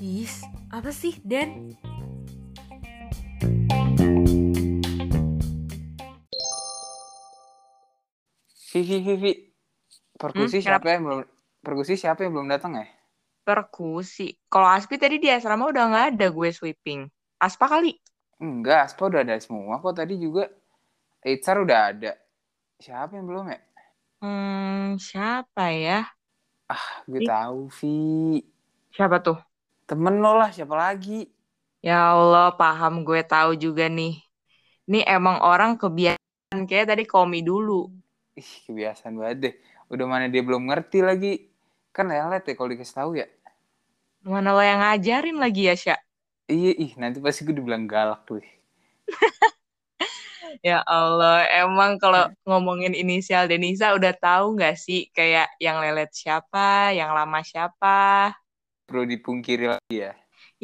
Is, 0.00 0.44
apa 0.68 0.92
sih, 0.92 1.16
Den? 1.24 1.72
Vivi, 8.70 9.00
Vivi. 9.00 9.32
Perkusi 10.20 10.60
Hmm, 10.60 10.66
siapa 10.68 10.92
yang 10.92 11.08
belum 11.08 11.20
Perkusi 11.64 11.96
siapa 11.96 12.24
yang 12.24 12.36
belum 12.36 12.52
datang 12.52 12.76
ya? 12.76 12.84
Perkusi. 13.44 14.36
Kalau 14.52 14.68
Aspi 14.68 15.00
tadi 15.00 15.16
di 15.16 15.32
asrama 15.32 15.68
udah 15.68 15.88
nggak 15.88 16.06
ada 16.12 16.26
gue 16.28 16.48
sweeping. 16.52 17.08
Aspa 17.40 17.68
kali. 17.68 17.96
Enggak, 18.40 18.92
Aspa 18.92 19.08
udah 19.08 19.20
ada 19.24 19.36
semua 19.40 19.80
kok 19.80 19.96
tadi 19.96 20.20
juga. 20.20 20.48
Itzar 21.24 21.60
udah 21.60 21.92
ada. 21.92 22.12
Siapa 22.80 23.16
yang 23.16 23.28
belum 23.28 23.52
ya? 23.52 23.60
Hmm, 24.20 24.96
siapa 25.08 25.62
ya? 25.84 25.92
Gue 27.08 27.20
Ih. 27.20 27.30
tahu, 27.30 27.68
Vi. 27.80 27.90
Siapa 28.94 29.16
tuh? 29.24 29.38
Temen 29.88 30.14
lo 30.24 30.32
lah, 30.40 30.50
siapa 30.56 30.72
lagi? 30.84 31.18
Ya 31.88 31.96
Allah, 32.16 32.46
paham 32.60 32.94
gue 33.08 33.20
tahu 33.32 33.50
juga 33.64 33.84
nih. 33.98 34.12
Ini 34.88 35.00
emang 35.16 35.36
orang 35.52 35.72
kebiasaan 35.82 36.62
kayak 36.70 36.86
tadi 36.92 37.04
komi 37.12 37.38
dulu. 37.50 37.74
Ih, 38.40 38.50
kebiasaan 38.66 39.14
banget 39.20 39.38
deh. 39.44 39.54
Udah 39.92 40.06
mana 40.12 40.26
dia 40.32 40.42
belum 40.46 40.62
ngerti 40.70 40.98
lagi. 41.08 41.32
Kan 41.94 42.06
lelet 42.12 42.42
ya 42.48 42.52
kalau 42.58 42.70
dikasih 42.74 42.96
tahu 43.00 43.10
ya. 43.20 43.26
Mana 44.30 44.50
lo 44.56 44.62
yang 44.68 44.80
ngajarin 44.82 45.36
lagi 45.42 45.62
ya, 45.68 45.74
Sya? 45.82 45.96
Iya, 46.54 46.70
ih 46.84 46.92
nanti 47.00 47.18
pasti 47.24 47.40
gue 47.46 47.54
dibilang 47.58 47.84
galak 47.92 48.20
tuh. 48.28 48.40
Ya 50.66 50.82
Allah, 50.84 51.46
emang 51.62 51.96
kalau 52.02 52.26
ngomongin 52.48 52.92
inisial 52.92 53.46
Denisa 53.50 53.86
udah 53.98 54.12
tahu 54.24 54.44
nggak 54.56 54.74
sih 54.84 54.98
kayak 55.16 55.46
yang 55.64 55.76
lelet 55.82 56.10
siapa, 56.20 56.90
yang 56.98 57.10
lama 57.16 57.38
siapa? 57.50 57.88
Perlu 58.86 59.02
dipungkiri 59.12 59.64
lagi 59.72 59.96
ya. 60.04 60.12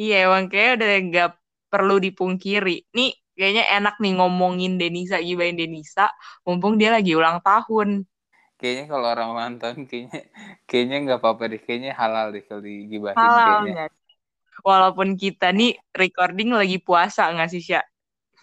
Iya, 0.01 0.13
emang 0.25 0.43
kayak 0.51 0.69
udah 0.77 0.89
nggak 1.07 1.27
perlu 1.71 1.93
dipungkiri. 2.05 2.71
Nih, 2.97 3.09
kayaknya 3.37 3.63
enak 3.75 3.93
nih 4.01 4.11
ngomongin 4.17 4.71
Denisa, 4.79 5.15
gibain 5.27 5.57
Denisa, 5.59 6.01
mumpung 6.45 6.73
dia 6.79 6.89
lagi 6.95 7.11
ulang 7.19 7.37
tahun. 7.47 7.89
Kayaknya 8.59 8.83
kalau 8.91 9.07
orang 9.13 9.27
ulang 9.33 9.53
tahun 9.61 9.79
kayaknya 9.89 10.19
kayaknya 10.69 10.95
nggak 11.03 11.19
apa-apa 11.21 11.43
deh. 11.51 11.59
Kayaknya 11.65 11.91
halal 12.01 12.25
deh 12.33 12.43
kalau 12.47 12.61
digibahin 12.69 13.33
Halal 13.35 13.45
kayaknya. 13.45 13.73
nggak? 13.73 13.89
Walaupun 14.69 15.09
kita 15.23 15.47
nih 15.59 15.71
recording 16.01 16.49
lagi 16.59 16.77
puasa 16.87 17.21
nggak 17.33 17.49
sih, 17.53 17.61
Sya? 17.67 17.81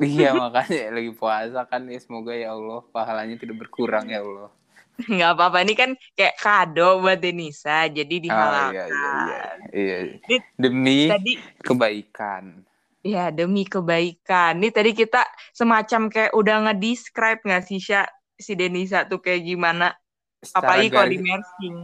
Iya 0.03 0.35
makanya 0.35 0.91
lagi 0.91 1.13
puasa 1.15 1.63
kan 1.71 1.87
ya 1.87 1.99
semoga 2.03 2.35
ya 2.35 2.51
Allah 2.51 2.83
pahalanya 2.91 3.39
tidak 3.39 3.57
berkurang 3.63 4.11
ya 4.11 4.21
Allah. 4.27 4.51
Nggak 4.95 5.31
apa-apa, 5.35 5.59
ini 5.67 5.75
kan 5.75 5.91
kayak 6.15 6.39
kado 6.39 7.03
buat 7.03 7.19
Denisa, 7.19 7.91
jadi 7.91 8.15
Oh 8.15 8.23
dihalalkan. 8.23 8.75
iya 8.75 8.85
iya 8.87 9.15
iya. 9.75 9.99
iya. 10.07 10.19
Ini 10.23 10.37
Demi 10.55 10.99
Tadi 11.11 11.33
kebaikan. 11.67 12.63
Ya, 13.05 13.29
demi 13.29 13.69
kebaikan. 13.69 14.57
Nih 14.63 14.73
tadi 14.73 14.97
kita 14.97 15.21
semacam 15.53 16.09
kayak 16.09 16.33
udah 16.33 16.57
nge-describe 16.71 17.41
nggak 17.45 17.63
sih, 17.69 17.77
Sya, 17.77 18.09
si 18.39 18.57
Denisa 18.57 19.05
tuh 19.05 19.21
kayak 19.21 19.45
gimana? 19.45 19.93
Secara 20.41 20.81
Apalagi 20.81 20.89
kalau 20.89 21.09
di 21.13 21.19
garis, 21.21 21.29
mersing. 21.29 21.77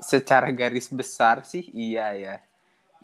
secara 0.00 0.48
garis 0.52 0.88
besar 0.92 1.36
sih 1.44 1.64
iya 1.72 2.12
ya. 2.12 2.34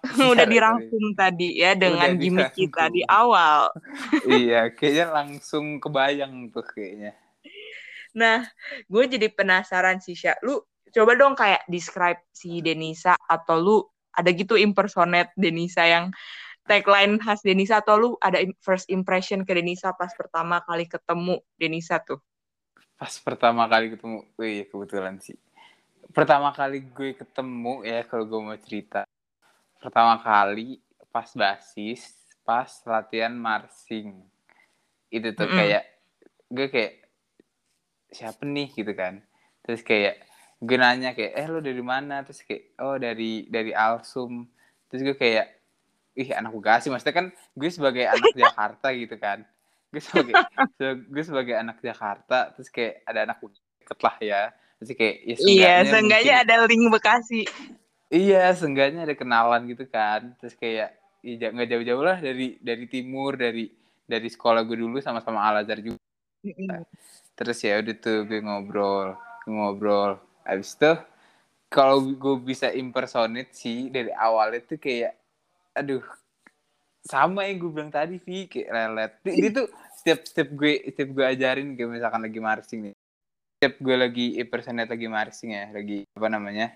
Udah 0.04 0.46
dirangkum 0.46 1.16
tadi 1.16 1.60
ya 1.60 1.72
dengan 1.72 2.14
Udah 2.14 2.20
gimmick 2.20 2.52
kita 2.58 2.88
dirangkum. 2.90 2.96
di 2.96 3.02
awal. 3.08 3.60
iya, 4.28 4.70
kayaknya 4.70 5.06
langsung 5.12 5.80
kebayang 5.80 6.52
tuh 6.52 6.64
kayaknya. 6.64 7.16
Nah, 8.16 8.48
gue 8.88 9.04
jadi 9.12 9.28
penasaran 9.28 10.00
sih, 10.00 10.16
Sya. 10.16 10.40
Lu 10.40 10.64
coba 10.88 11.12
dong 11.18 11.36
kayak 11.36 11.68
describe 11.68 12.20
si 12.32 12.64
Denisa 12.64 13.12
atau 13.28 13.60
lu 13.60 13.76
ada 14.16 14.32
gitu 14.32 14.56
impersonate 14.56 15.28
Denisa 15.36 15.84
yang 15.84 16.08
tagline 16.64 17.20
khas 17.20 17.44
Denisa 17.44 17.84
atau 17.84 18.00
lu 18.00 18.10
ada 18.24 18.40
first 18.64 18.88
impression 18.88 19.44
ke 19.44 19.52
Denisa 19.52 19.92
pas 19.92 20.10
pertama 20.16 20.64
kali 20.64 20.88
ketemu 20.88 21.44
Denisa 21.60 22.00
tuh. 22.00 22.18
Pas 22.96 23.12
pertama 23.20 23.68
kali 23.68 23.92
ketemu, 23.92 24.24
wih 24.40 24.64
kebetulan 24.72 25.20
sih. 25.20 25.36
Pertama 26.16 26.48
kali 26.56 26.80
gue 26.80 27.12
ketemu 27.12 27.84
ya 27.84 28.00
kalau 28.08 28.24
gue 28.24 28.40
mau 28.40 28.56
cerita. 28.56 29.04
Pertama 29.78 30.18
kali 30.18 30.80
pas 31.08 31.28
basis, 31.32 32.12
pas 32.42 32.68
latihan 32.84 33.32
marching. 33.32 34.12
Itu 35.08 35.32
tuh 35.32 35.46
Mm-mm. 35.46 35.56
kayak 35.56 35.84
gue 36.46 36.66
kayak 36.68 36.92
siapa 38.08 38.42
nih 38.42 38.68
gitu 38.72 38.92
kan. 38.92 39.20
Terus 39.62 39.82
kayak 39.82 40.22
gue 40.56 40.76
nanya 40.76 41.12
kayak 41.12 41.32
eh 41.34 41.46
lo 41.46 41.60
dari 41.60 41.82
mana? 41.82 42.22
Terus 42.22 42.40
kayak 42.42 42.62
oh 42.78 42.96
dari 42.96 43.46
dari 43.46 43.72
Alsum. 43.72 44.46
Terus 44.88 45.02
gue 45.02 45.16
kayak 45.16 45.46
ih 46.16 46.32
anak 46.32 46.54
Bekasi 46.54 46.88
maksudnya 46.88 47.12
kan 47.12 47.26
gue 47.52 47.70
sebagai 47.70 48.08
anak 48.08 48.32
Jakarta 48.40 48.88
gitu 48.92 49.16
kan. 49.16 49.44
Gue 49.92 50.00
sebagai 50.00 50.34
se- 50.76 51.04
gue 51.06 51.24
sebagai 51.24 51.54
anak 51.54 51.78
Jakarta 51.80 52.50
terus 52.52 52.68
kayak 52.68 53.04
ada 53.04 53.24
anak 53.24 53.38
deket 53.42 53.98
lah 54.00 54.16
ya. 54.18 54.42
Terus 54.76 54.90
kayak 54.92 55.16
ya 55.22 55.34
Iya, 55.40 55.72
seenggaknya 55.88 56.34
mungkin- 56.36 56.52
ada 56.52 56.66
link 56.68 56.84
Bekasi. 56.92 57.42
Iya, 58.06 58.54
seenggaknya 58.54 59.02
ada 59.02 59.14
kenalan 59.18 59.66
gitu 59.66 59.84
kan. 59.90 60.30
Terus 60.38 60.54
kayak 60.54 60.94
ya 61.26 61.50
nggak 61.50 61.68
jauh-jauh 61.74 62.04
lah 62.06 62.18
dari 62.22 62.54
dari 62.62 62.86
timur, 62.86 63.34
dari 63.34 63.66
dari 64.06 64.28
sekolah 64.30 64.62
gue 64.62 64.78
dulu 64.78 65.02
sama-sama 65.02 65.42
Al 65.42 65.66
Azhar 65.66 65.82
juga. 65.82 65.98
Terus 67.34 67.58
ya 67.66 67.82
udah 67.82 67.96
tuh 67.98 68.18
gue 68.30 68.38
ngobrol, 68.38 69.18
ngobrol. 69.50 70.22
Habis 70.46 70.78
itu 70.78 70.92
kalau 71.66 71.98
gue 71.98 72.36
bisa 72.46 72.70
impersonate 72.70 73.50
sih 73.50 73.90
dari 73.90 74.14
awalnya 74.14 74.62
tuh 74.62 74.78
kayak 74.78 75.18
aduh 75.74 76.00
sama 77.02 77.50
yang 77.50 77.58
gue 77.58 77.70
bilang 77.74 77.90
tadi 77.90 78.22
Vi 78.22 78.46
kayak 78.46 78.70
lelet. 78.70 79.12
Dia, 79.26 79.50
tuh 79.50 79.66
setiap 79.98 80.22
setiap 80.22 80.48
gue 80.54 80.94
setiap 80.94 81.10
gue 81.10 81.26
ajarin 81.26 81.74
kayak 81.74 81.90
misalkan 81.90 82.22
lagi 82.22 82.38
marching 82.38 82.80
nih. 82.90 82.94
Setiap 83.58 83.74
gue 83.82 83.96
lagi 83.98 84.26
impersonate 84.38 84.90
lagi 84.94 85.08
marching 85.10 85.50
ya, 85.50 85.64
lagi 85.74 86.06
apa 86.14 86.28
namanya? 86.30 86.66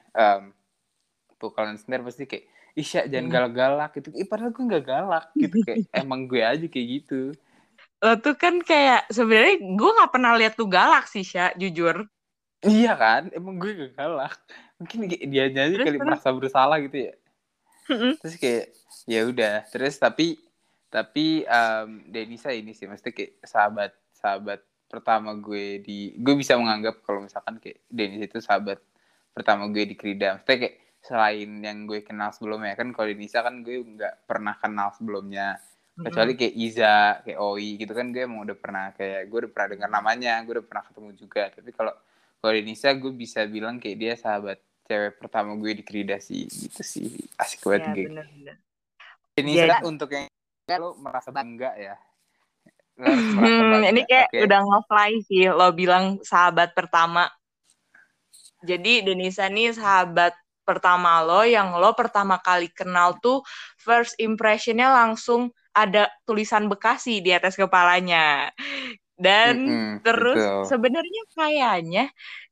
Em 1.40 1.48
pukulan 1.48 1.80
snare 1.80 2.04
pasti 2.04 2.28
kayak 2.28 2.44
Isya 2.70 3.08
jangan 3.08 3.26
Hmm. 3.26 3.34
galak-galak 3.34 3.90
gitu. 3.96 4.08
Ih, 4.14 4.28
padahal 4.28 4.52
gue 4.52 4.64
gak 4.68 4.84
galak 4.84 5.26
gitu 5.34 5.56
kayak 5.66 5.78
emang 5.90 6.28
gue 6.28 6.38
aja 6.38 6.66
kayak 6.68 6.86
gitu. 7.00 7.32
Lo 7.98 8.12
tuh 8.16 8.36
kan 8.36 8.60
kayak 8.60 9.08
sebenarnya 9.08 9.56
gue 9.58 9.90
nggak 9.90 10.12
pernah 10.12 10.32
lihat 10.36 10.54
tuh 10.54 10.68
galak 10.68 11.08
sih, 11.08 11.24
Sya, 11.24 11.50
jujur. 11.56 12.04
Iya 12.60 12.92
kan? 12.94 13.32
Emang 13.32 13.56
gue 13.58 13.72
gak 13.74 13.92
galak. 13.96 14.36
Mungkin 14.78 15.08
dia 15.08 15.48
aja 15.48 15.66
Terus, 15.66 15.82
kali 15.82 15.96
terus. 15.96 16.06
merasa 16.06 16.28
bersalah 16.30 16.78
gitu 16.78 17.08
ya. 17.08 17.14
Terus 18.20 18.36
kayak 18.36 18.64
ya 19.04 19.20
udah. 19.26 19.54
Terus 19.66 19.96
tapi 19.96 20.38
tapi 20.86 21.42
em 21.42 22.06
Denisa 22.06 22.50
ini 22.50 22.70
sih 22.70 22.84
mesti 22.84 23.10
kayak 23.10 23.42
sahabat 23.42 23.90
sahabat 24.12 24.60
pertama 24.86 25.34
gue 25.34 25.78
di 25.78 26.14
gue 26.16 26.34
bisa 26.34 26.54
menganggap 26.54 27.02
kalau 27.02 27.22
misalkan 27.22 27.58
kayak 27.58 27.82
Denisa 27.86 28.26
itu 28.26 28.38
sahabat 28.38 28.78
pertama 29.30 29.66
gue 29.66 29.84
di 29.84 29.94
Krida. 29.94 30.38
Maksudnya 30.38 30.58
kayak 30.66 30.76
selain 31.00 31.64
yang 31.64 31.88
gue 31.88 32.04
kenal 32.04 32.28
sebelumnya 32.30 32.76
kan 32.76 32.92
kalau 32.92 33.08
Denisa 33.08 33.40
kan 33.40 33.64
gue 33.64 33.80
nggak 33.80 34.28
pernah 34.28 34.54
kenal 34.56 34.92
sebelumnya. 34.94 35.56
Kecuali 36.00 36.32
kayak 36.32 36.54
Iza 36.56 36.94
kayak 37.20 37.38
Oi 37.40 37.76
gitu 37.76 37.92
kan 37.92 38.08
gue 38.08 38.24
emang 38.24 38.48
udah 38.48 38.56
pernah 38.56 38.88
kayak 38.96 39.28
gue 39.28 39.38
udah 39.44 39.52
pernah 39.52 39.68
dengar 39.76 39.90
namanya 39.92 40.40
gue 40.44 40.52
udah 40.56 40.66
pernah 40.66 40.84
ketemu 40.88 41.10
juga. 41.12 41.42
Tapi 41.52 41.70
kalau 41.72 41.92
kalau 42.40 42.52
Denisa 42.56 42.88
gue 42.96 43.12
bisa 43.12 43.44
bilang 43.44 43.76
kayak 43.76 43.96
dia 44.00 44.14
sahabat 44.16 44.60
cewek 44.88 45.20
pertama 45.20 45.52
gue 45.60 45.72
di 45.76 45.84
Krida 45.84 46.16
sih 46.16 46.48
gitu 46.48 46.80
sih. 46.80 47.20
Asik 47.36 47.68
banget 47.68 47.80
Ya, 47.84 47.92
gue 47.92 48.04
bener-bener. 48.08 48.56
Denisa 49.36 49.64
Jadi- 49.76 49.84
untuk 49.84 50.08
yang 50.08 50.24
lo 50.80 50.94
merasa 50.96 51.28
bangga 51.28 51.72
ya? 51.76 51.96
Hmm, 53.00 53.80
ini 53.80 54.04
kayak 54.04 54.28
oke? 54.28 54.44
udah 54.44 54.60
nge-fly 54.60 55.12
sih 55.24 55.48
lo 55.48 55.72
bilang 55.72 56.20
sahabat 56.20 56.76
pertama. 56.76 57.32
Jadi 58.60 59.00
Denisa 59.00 59.48
nih 59.48 59.72
sahabat 59.72 60.36
pertama 60.70 61.18
lo 61.26 61.42
yang 61.42 61.74
lo 61.82 61.90
pertama 61.98 62.38
kali 62.38 62.70
kenal 62.70 63.18
tuh 63.18 63.42
first 63.82 64.14
impressionnya 64.22 64.86
langsung 64.94 65.50
ada 65.74 66.06
tulisan 66.26 66.70
Bekasi 66.70 67.18
di 67.18 67.34
atas 67.34 67.58
kepalanya. 67.58 68.54
Dan 69.20 69.68
Mm-mm, 69.68 70.00
terus 70.06 70.40
betul. 70.40 70.64
sebenarnya 70.64 71.22
kayaknya 71.36 72.04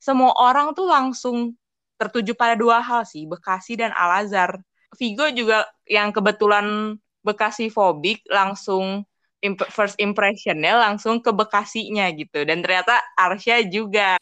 semua 0.03 0.35
orang 0.37 0.75
tuh 0.77 0.91
langsung 0.91 1.57
tertuju 1.99 2.37
pada 2.37 2.55
dua 2.55 2.79
hal 2.83 3.03
sih, 3.09 3.25
Bekasi 3.25 3.79
dan 3.79 3.91
Al 3.95 4.27
Azhar. 4.27 4.59
Vigo 4.97 5.27
juga 5.33 5.69
yang 5.89 6.13
kebetulan 6.13 6.97
Bekasi 7.25 7.69
fobik 7.69 8.25
langsung 8.31 9.05
imp- 9.45 9.69
first 9.69 9.99
impressionnya 10.01 10.79
langsung 10.79 11.21
ke 11.21 11.31
Bekasinya 11.33 12.09
gitu. 12.15 12.45
Dan 12.47 12.65
ternyata 12.65 13.01
Arsya 13.19 13.65
juga. 13.69 14.17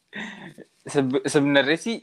Sebe- 0.86 1.26
sebenarnya 1.26 1.78
sih 1.78 1.96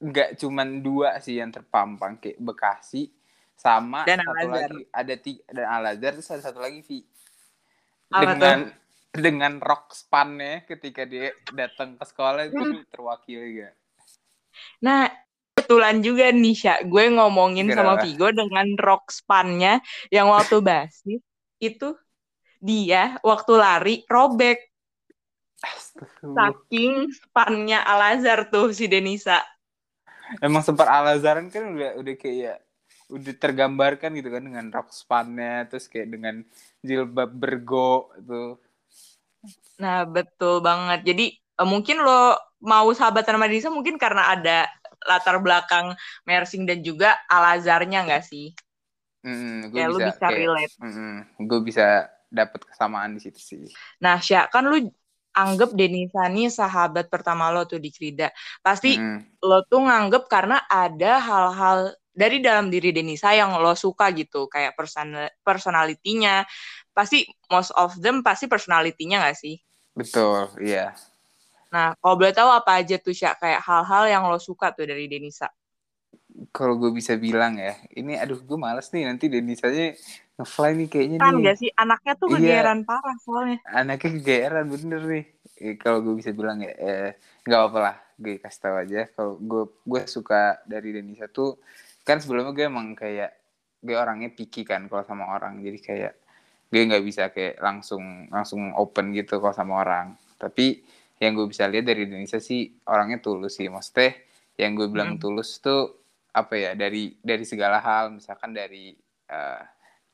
nggak 0.00 0.40
cuman 0.40 0.80
dua 0.80 1.20
sih 1.20 1.36
yang 1.36 1.52
terpampang 1.52 2.16
kayak 2.16 2.40
Bekasi 2.40 3.12
sama 3.52 4.08
Dan 4.08 4.24
satu 4.24 4.32
Al-Azhar. 4.32 4.72
lagi 4.72 4.82
ada 4.88 5.14
tiga 5.20 5.42
dan 5.52 5.66
Al 5.68 5.84
Azhar 5.92 6.12
terus 6.16 6.30
ada 6.32 6.42
satu 6.48 6.60
lagi 6.64 6.80
Vi 6.80 7.04
dengan 8.08 8.72
dengan 9.10 9.58
rock 9.58 9.92
spannya 9.92 10.64
ketika 10.64 11.02
dia 11.04 11.34
datang 11.50 11.98
ke 11.98 12.04
sekolah 12.06 12.46
itu 12.46 12.86
terwakili 12.88 13.62
gak? 13.62 13.74
Nah, 14.82 15.10
kebetulan 15.54 15.98
juga 16.02 16.30
nih, 16.30 16.54
Sya, 16.54 16.74
gue 16.86 17.04
ngomongin 17.10 17.70
sama 17.74 17.98
Vigo 18.02 18.30
dengan 18.30 18.66
rock 18.78 19.10
span-nya 19.10 19.82
yang 20.14 20.30
waktu 20.30 20.62
basis 20.62 21.22
itu 21.58 21.88
dia 22.62 23.18
waktu 23.26 23.52
lari 23.56 23.96
robek 24.06 24.58
Astagfirullah. 25.60 26.34
saking 26.34 26.92
span-nya 27.12 27.84
Alazar 27.84 28.48
tuh 28.48 28.72
si 28.72 28.86
Denisa. 28.86 29.42
Emang 30.38 30.62
sempat 30.62 30.86
Alazaran 30.86 31.50
kan 31.50 31.74
udah 31.74 31.98
udah 31.98 32.14
kayak 32.14 32.56
udah 33.10 33.34
tergambarkan 33.42 34.14
gitu 34.14 34.30
kan 34.30 34.42
dengan 34.46 34.66
rok 34.70 34.94
spannya 34.94 35.66
terus 35.66 35.90
kayak 35.90 36.08
dengan 36.14 36.34
jilbab 36.86 37.30
bergo 37.34 38.14
itu 38.22 38.54
Nah, 39.82 39.98
betul 40.14 40.54
banget. 40.68 40.98
Jadi 41.08 41.24
eh, 41.60 41.68
mungkin 41.72 41.96
lo 42.06 42.36
mau 42.70 42.88
sahabatan 42.98 43.34
sama 43.36 43.48
Denisa 43.48 43.70
mungkin 43.72 43.96
karena 43.96 44.22
ada 44.36 44.68
latar 45.08 45.36
belakang 45.44 45.86
Mersing 46.28 46.62
dan 46.68 46.78
juga 46.84 47.16
Alazarnya 47.34 48.04
nggak 48.06 48.22
sih? 48.30 48.44
mm, 49.24 49.72
gue 49.72 49.82
Kayak 49.82 49.88
lu 49.92 49.98
bisa 49.98 50.04
bisa 50.06 50.26
kayak 50.26 50.38
relate. 50.38 50.74
mm, 50.80 51.14
gue 51.48 51.60
bisa 51.68 52.08
dapat 52.30 52.60
kesamaan 52.68 53.16
di 53.16 53.20
situ 53.24 53.40
sih 53.42 53.62
Nah, 54.04 54.16
Sya, 54.20 54.48
kan 54.52 54.64
lu 54.70 54.76
anggap 55.36 55.70
Denisa 55.76 56.26
nih 56.30 56.48
sahabat 56.52 57.06
pertama 57.12 57.48
lo 57.54 57.64
tuh 57.68 57.78
di 57.82 57.90
Krida. 57.94 58.28
Pasti 58.64 58.96
Mm, 58.96 59.18
lo 59.44 59.64
tuh 59.70 59.80
nganggep 59.86 60.28
karena 60.28 60.60
ada 60.68 61.12
hal-hal 61.22 61.78
dari 62.12 62.42
dalam 62.44 62.68
diri 62.68 62.90
Denisa 62.92 63.32
yang 63.32 63.56
lo 63.62 63.72
suka 63.78 64.10
gitu, 64.12 64.46
kayak 64.50 64.74
personal 64.78 65.30
personalitinya. 65.46 66.44
Pasti 66.92 67.24
most 67.52 67.72
of 67.78 67.94
them 68.02 68.20
pasti 68.26 68.46
personalitinya 68.50 69.22
nggak 69.24 69.38
sih? 69.38 69.56
betul 69.98 70.48
iya 70.66 70.94
Nah, 71.74 71.88
kalau 72.00 72.14
boleh 72.18 72.34
tahu 72.38 72.50
apa 72.58 72.70
aja 72.82 72.96
tuh 73.04 73.14
Sya, 73.18 73.30
kayak 73.42 73.60
hal-hal 73.68 74.04
yang 74.12 74.22
lo 74.30 74.38
suka 74.48 74.66
tuh 74.76 74.86
dari 74.90 75.04
Denisa. 75.12 75.48
kalau 76.56 76.74
gue 76.80 76.90
bisa 76.98 77.14
bilang 77.20 77.58
ya 77.58 77.74
ini 77.94 78.16
aduh 78.18 78.40
gue 78.42 78.58
males 78.58 78.88
nih 78.94 79.04
nanti 79.08 79.26
Denisanya 79.30 79.94
ngefly 80.40 80.70
nih 80.74 80.88
kayaknya 80.88 81.18
Kan 81.18 81.32
nih. 81.34 81.44
gak 81.44 81.56
sih, 81.58 81.70
anaknya 81.74 82.12
tuh 82.14 82.26
Iya. 82.26 82.36
kegeeran 82.38 82.80
parah 82.82 83.16
soalnya. 83.20 83.58
anaknya 83.62 84.08
kegeeran 84.10 84.66
bener 84.66 85.00
nih. 85.04 85.24
Eh, 85.56 85.74
kalau 85.76 86.00
gue 86.00 86.16
bisa 86.16 86.30
bilang 86.30 86.58
ya 86.58 86.72
eh, 86.72 87.10
nggak 87.42 87.60
apa-apa 87.60 87.78
lah. 87.78 87.96
Gue 88.16 88.36
kasih 88.36 88.60
tahu 88.62 88.76
aja. 88.78 89.00
Kalau 89.10 89.36
gue 89.36 89.62
gue 89.82 90.02
suka 90.06 90.40
dari 90.64 90.90
Denisa 90.90 91.28
tuh 91.28 91.60
kan 92.00 92.16
sebelumnya 92.16 92.50
gue 92.50 92.64
emang 92.64 92.92
kayak 92.92 93.30
gue 93.78 93.92
orangnya 93.92 94.28
picky 94.28 94.62
kan 94.62 94.84
kalau 94.86 95.04
sama 95.04 95.28
orang. 95.30 95.60
Jadi 95.60 95.78
kayak 95.78 96.12
gue 96.66 96.80
nggak 96.80 97.02
bisa 97.02 97.28
kayak 97.28 97.58
langsung 97.58 98.02
langsung 98.28 98.72
open 98.74 99.12
gitu 99.12 99.36
kalau 99.36 99.52
sama 99.52 99.78
orang. 99.78 100.06
Tapi 100.36 100.80
yang 101.16 101.36
gue 101.36 101.46
bisa 101.46 101.68
lihat 101.68 101.84
dari 101.84 102.08
Denisa 102.08 102.40
sih 102.40 102.64
orangnya 102.84 103.20
tulus 103.20 103.54
sih. 103.54 103.68
Maksudnya 103.68 104.16
yang 104.56 104.72
gue 104.72 104.88
bilang 104.88 105.14
Hmm. 105.14 105.20
tulus 105.20 105.60
tuh 105.60 106.00
apa 106.30 106.54
ya 106.54 106.72
dari 106.72 107.12
dari 107.20 107.44
segala 107.44 107.76
hal. 107.78 108.08
Misalkan 108.10 108.50
dari 108.50 108.96
eh, 109.26 109.62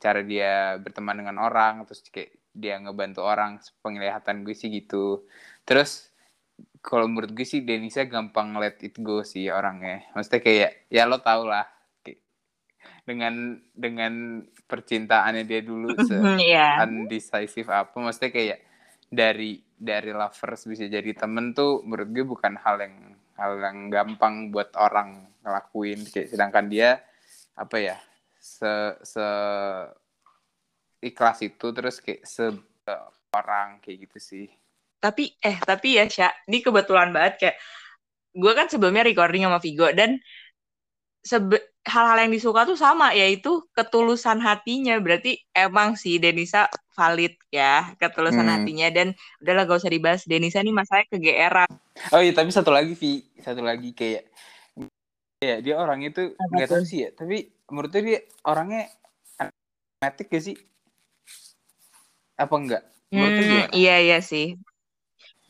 cara 0.07 0.23
dia 0.23 0.79
berteman 0.79 1.19
dengan 1.19 1.43
orang 1.43 1.83
terus 1.83 2.07
kayak 2.07 2.31
dia 2.55 2.79
ngebantu 2.79 3.27
orang 3.27 3.59
penglihatan 3.83 4.47
gue 4.47 4.55
sih 4.55 4.71
gitu. 4.71 5.27
Terus 5.67 6.15
kalau 6.79 7.11
menurut 7.11 7.35
gue 7.35 7.43
sih 7.43 7.67
Denisa 7.67 8.07
gampang 8.07 8.55
let 8.63 8.79
it 8.87 8.95
go 9.03 9.27
sih 9.27 9.51
orangnya. 9.51 10.07
Maksudnya 10.15 10.41
kayak 10.41 10.71
ya 10.87 11.03
lo 11.11 11.19
tau 11.19 11.43
lah 11.43 11.67
dengan 13.07 13.55
dengan 13.71 14.43
percintaannya 14.67 15.47
dia 15.47 15.63
dulu 15.63 15.95
se 16.07 16.15
Iya. 16.43 16.83
undecisive 16.87 17.71
apa 17.71 17.95
maksudnya 18.03 18.31
kayak 18.35 18.59
dari 19.07 19.63
dari 19.79 20.11
lovers 20.11 20.67
bisa 20.67 20.91
jadi 20.91 21.15
temen 21.15 21.55
tuh 21.55 21.87
menurut 21.87 22.09
gue 22.11 22.25
bukan 22.27 22.59
hal 22.59 22.83
yang 22.83 23.15
hal 23.39 23.53
yang 23.63 23.93
gampang 23.93 24.51
buat 24.51 24.75
orang 24.75 25.29
ngelakuin. 25.45 26.03
Kayak 26.09 26.29
sedangkan 26.35 26.67
dia 26.67 26.99
apa 27.55 27.77
ya 27.79 27.97
se 28.47 28.75
se 29.03 29.27
ikhlas 31.03 31.39
itu 31.43 31.67
terus 31.75 31.99
kayak 31.99 32.23
se 32.23 32.45
orang 33.35 33.83
kayak 33.83 34.07
gitu 34.07 34.19
sih 34.23 34.47
Tapi, 34.97 35.35
eh, 35.45 35.59
tapi 35.61 36.01
ya 36.01 36.07
Sya, 36.09 36.33
ini 36.49 36.65
kebetulan 36.65 37.13
banget 37.13 37.35
kayak, 37.39 37.57
gue 38.33 38.53
kan 38.59 38.67
sebelumnya 38.67 39.05
recording 39.07 39.45
sama 39.45 39.61
Vigo, 39.61 39.87
dan 39.93 40.19
sebe- 41.23 41.63
hal-hal 41.87 42.27
yang 42.27 42.33
disuka 42.33 42.65
tuh 42.67 42.81
sama, 42.81 43.13
yaitu 43.15 43.61
ketulusan 43.77 44.41
hatinya. 44.43 44.97
Berarti 44.99 45.39
emang 45.55 45.95
sih 45.95 46.17
Denisa 46.19 46.67
valid 46.97 47.37
ya, 47.53 47.93
ketulusan 48.01 48.49
Hmm. 48.49 48.55
hatinya. 48.57 48.89
Dan 48.91 49.15
udahlah 49.45 49.69
gak 49.69 49.79
usah 49.85 49.93
dibahas, 49.93 50.23
Denisa 50.27 50.65
nih 50.65 50.75
masalahnya 50.75 51.07
kegeeran. 51.13 51.71
oh 52.11 52.21
iya 52.25 52.33
tapi 52.33 52.51
satu 52.51 52.73
lagi 52.73 52.93
Vi 52.97 53.25
satu 53.41 53.63
lagi 53.63 53.91
kayak 53.93 54.29
ya 55.41 55.61
dia 55.61 55.75
orangnya 55.77 56.11
tuh 56.13 56.27
Apa 56.35 56.51
nggak 56.57 56.69
tahu 56.73 56.83
sih 56.89 56.99
ya 57.07 57.11
tapi 57.13 57.56
menurutnya 57.71 58.03
dia 58.03 58.21
orangnya 58.47 58.83
matik 60.03 60.31
gak 60.31 60.45
sih 60.45 60.57
apa 62.37 62.55
enggak 62.55 62.83
menurut 63.11 63.33
Hmm, 63.39 63.65
iya 63.73 63.95
iya 64.03 64.19
sih. 64.21 64.59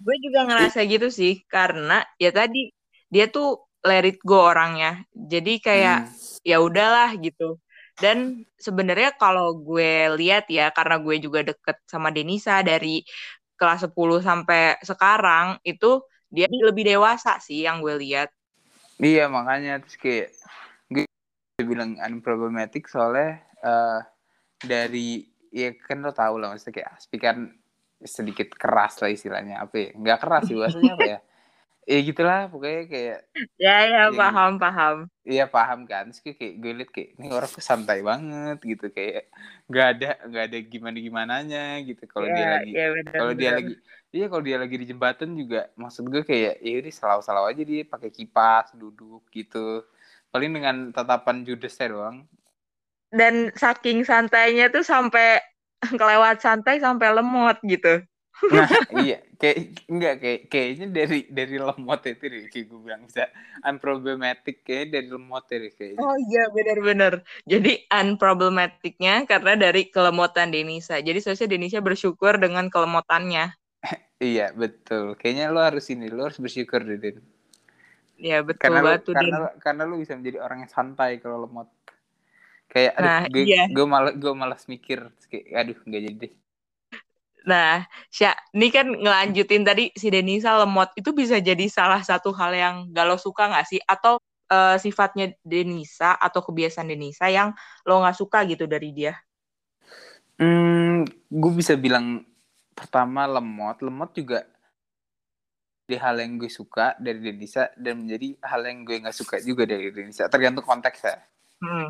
Gue 0.05 0.17
juga 0.21 0.45
ngerasa 0.47 0.85
gitu 0.93 1.09
sih 1.09 1.41
karena 1.49 2.05
ya 2.21 2.31
tadi 2.31 2.69
dia 3.09 3.27
tuh 3.33 3.65
let 3.89 4.05
it 4.07 4.21
go 4.23 4.53
orangnya. 4.53 5.03
Jadi 5.33 5.59
kayak 5.59 5.99
Hmm. 6.05 6.13
ya 6.45 6.57
udahlah 6.61 7.17
gitu. 7.17 7.57
Dan 7.97 8.45
sebenarnya 8.61 9.17
kalau 9.17 9.57
gue 9.57 10.13
lihat 10.21 10.45
ya 10.53 10.69
karena 10.69 11.01
gue 11.01 11.17
juga 11.17 11.41
deket 11.49 11.77
sama 11.89 12.13
Denisa 12.13 12.61
dari 12.61 13.01
kelas 13.57 13.89
10 13.89 14.21
sampai 14.21 14.77
sekarang 14.85 15.57
itu 15.65 16.05
dia 16.29 16.45
lebih 16.51 16.85
dewasa 16.93 17.41
sih 17.41 17.65
yang 17.65 17.81
gue 17.81 17.97
lihat. 17.97 18.29
Iya 19.01 19.33
makanya 19.33 19.81
terus 19.81 19.97
kayak 19.97 20.29
gue 21.57 21.65
bilang 21.73 21.97
unproblematic 21.97 22.85
soalnya 22.85 23.41
eh, 23.65 24.01
dari 24.61 25.25
ya 25.49 25.73
kan 25.81 26.05
lo 26.05 26.13
tau 26.13 26.37
lah 26.37 26.53
maksudnya 26.53 26.85
kayak 26.85 26.91
Aspi 27.01 27.17
kan 27.17 27.39
sedikit 28.05 28.53
keras 28.61 29.01
lah 29.01 29.09
istilahnya 29.09 29.65
apa 29.65 29.77
ya 29.81 29.89
nggak 29.97 30.19
keras 30.21 30.43
sih 30.53 30.57
bahasanya 30.61 30.93
apa 31.01 31.07
ya? 31.17 31.19
Ya 31.87 31.99
gitulah 32.05 32.41
pokoknya 32.53 32.83
kayak 32.93 33.19
Ya 33.57 33.77
ya 33.89 34.03
Yang- 34.13 34.19
paham 34.21 34.53
paham. 34.61 34.97
iya 35.25 35.45
paham 35.49 35.81
kan 35.91 36.05
terus 36.13 36.21
kayak, 36.23 36.55
gue 36.63 36.73
liat 36.77 36.91
kayak 36.93 37.11
ini 37.17 37.27
orang 37.33 37.51
santai 37.69 37.99
banget 38.05 38.59
gitu 38.63 38.87
kayak 38.93 39.33
nggak 39.71 39.87
ada 39.97 40.09
nggak 40.29 40.45
ada 40.53 40.59
gimana 40.73 40.97
gimananya 41.01 41.59
gitu 41.89 42.05
kalau 42.13 42.29
dia 42.29 42.47
Ya, 42.47 42.53
lagi 42.61 42.71
ya 42.77 42.87
kalau 43.17 43.33
dia 43.33 43.51
lagi 43.57 43.73
iya 44.13 44.25
kalau 44.31 44.45
dia 44.45 44.59
lagi 44.63 44.77
di 44.83 44.87
jembatan 44.93 45.31
juga 45.41 45.59
maksud 45.81 46.05
gue 46.13 46.23
kayak 46.23 46.55
ya 46.61 46.73
udah 46.85 46.93
selalu-selalu 47.01 47.47
aja 47.53 47.63
dia 47.65 47.81
pakai 47.89 48.11
kipas 48.13 48.67
duduk 48.77 49.23
gitu 49.33 49.83
paling 50.37 50.53
dengan 50.53 50.93
tatapan 50.93 51.49
judesnya 51.49 51.89
doang 51.89 52.29
Dan 53.09 53.49
saking 53.57 54.05
santainya 54.05 54.69
tuh 54.69 54.85
sampai 54.85 55.41
kelewat 56.01 56.45
santai 56.45 56.77
sampai 56.77 57.09
lemot 57.17 57.57
gitu. 57.65 58.05
nah 58.53 58.69
iya 59.01 59.25
kayak 59.41 59.89
enggak 59.89 60.15
kayak 60.21 60.41
kayaknya 60.53 60.87
dari 60.93 61.25
dari 61.33 61.57
lemot 61.57 62.05
itu 62.05 62.25
deh 62.29 62.45
kayak 62.53 62.67
gue 62.69 62.81
bilang 62.85 63.09
bisa 63.09 63.33
unproblematic 63.65 64.61
kayaknya 64.61 65.01
dari 65.01 65.09
lemot 65.09 65.45
deh 65.49 65.73
kayaknya 65.73 66.05
Oh 66.05 66.17
iya 66.29 66.45
benar-benar. 66.53 67.25
Jadi 67.49 67.89
unproblematiknya 67.89 69.25
karena 69.25 69.57
dari 69.57 69.89
kelemotan 69.89 70.53
Denisa. 70.53 71.01
Jadi 71.01 71.19
seharusnya 71.25 71.49
Denisa 71.49 71.81
bersyukur 71.81 72.37
dengan 72.37 72.69
kelemotannya. 72.69 73.57
iya 74.21 74.53
betul 74.53 75.17
kayaknya 75.17 75.49
lo 75.49 75.61
harus 75.65 75.89
ini 75.93 76.13
lo 76.13 76.29
harus 76.29 76.41
bersyukur 76.45 76.85
deh 76.85 77.01
Den. 77.01 77.17
Ya 78.17 78.41
betul 78.41 78.61
karena 78.63 78.81
lu, 78.81 78.87
banget 78.89 79.03
tuh, 79.05 79.15
karena 79.15 79.37
Den. 79.37 79.61
karena 79.61 79.83
lu 79.85 79.95
bisa 80.01 80.13
menjadi 80.17 80.39
orang 80.41 80.59
yang 80.65 80.73
santai 80.73 81.11
kalau 81.21 81.45
lemot 81.45 81.69
kayak 82.73 82.93
aduh 82.97 83.13
Nah, 83.13 83.23
gue 83.29 83.45
iya. 83.45 83.65
gue 83.69 83.87
malas 83.87 84.15
gue 84.17 84.33
malas 84.33 84.63
mikir 84.67 84.99
kayak 85.29 85.45
aduh 85.53 85.79
nggak 85.85 86.03
jadi 86.09 86.17
deh 86.25 86.33
Nah, 87.47 87.87
Sya, 88.11 88.35
ini 88.59 88.75
kan 88.75 88.91
ngelanjutin 88.91 89.63
tadi 89.63 89.95
si 89.95 90.11
Denisa 90.11 90.59
lemot 90.59 90.91
itu 90.99 91.15
bisa 91.15 91.39
jadi 91.39 91.71
salah 91.71 92.03
satu 92.03 92.35
hal 92.35 92.51
yang 92.51 92.75
gak 92.91 93.07
lo 93.07 93.15
suka 93.23 93.47
nggak 93.47 93.67
sih? 93.71 93.79
Atau 93.87 94.19
eh, 94.51 94.77
sifatnya 94.83 95.31
Denisa 95.47 96.19
atau 96.19 96.43
kebiasaan 96.43 96.91
Denisa 96.91 97.31
yang 97.31 97.55
lo 97.87 98.03
nggak 98.03 98.19
suka 98.19 98.43
gitu 98.51 98.67
dari 98.67 98.91
dia? 98.91 99.15
hmm, 100.41 101.09
gue 101.33 101.53
bisa 101.57 101.75
bilang 101.77 102.25
pertama 102.77 103.25
lemot 103.25 103.81
lemot 103.81 104.11
juga 104.13 104.45
di 105.87 105.95
hal 105.95 106.19
yang 106.19 106.35
gue 106.37 106.51
suka 106.51 106.99
dari 106.99 107.23
Denisa 107.23 107.71
dan 107.79 108.03
menjadi 108.03 108.35
hal 108.43 108.67
yang 108.67 108.83
gue 108.83 108.97
nggak 109.07 109.15
suka 109.15 109.39
juga 109.39 109.63
dari 109.65 109.95
Denisa 109.95 110.27
tergantung 110.27 110.67
konteks 110.67 111.01
ya 111.01 111.17
Hmm. 111.57 111.89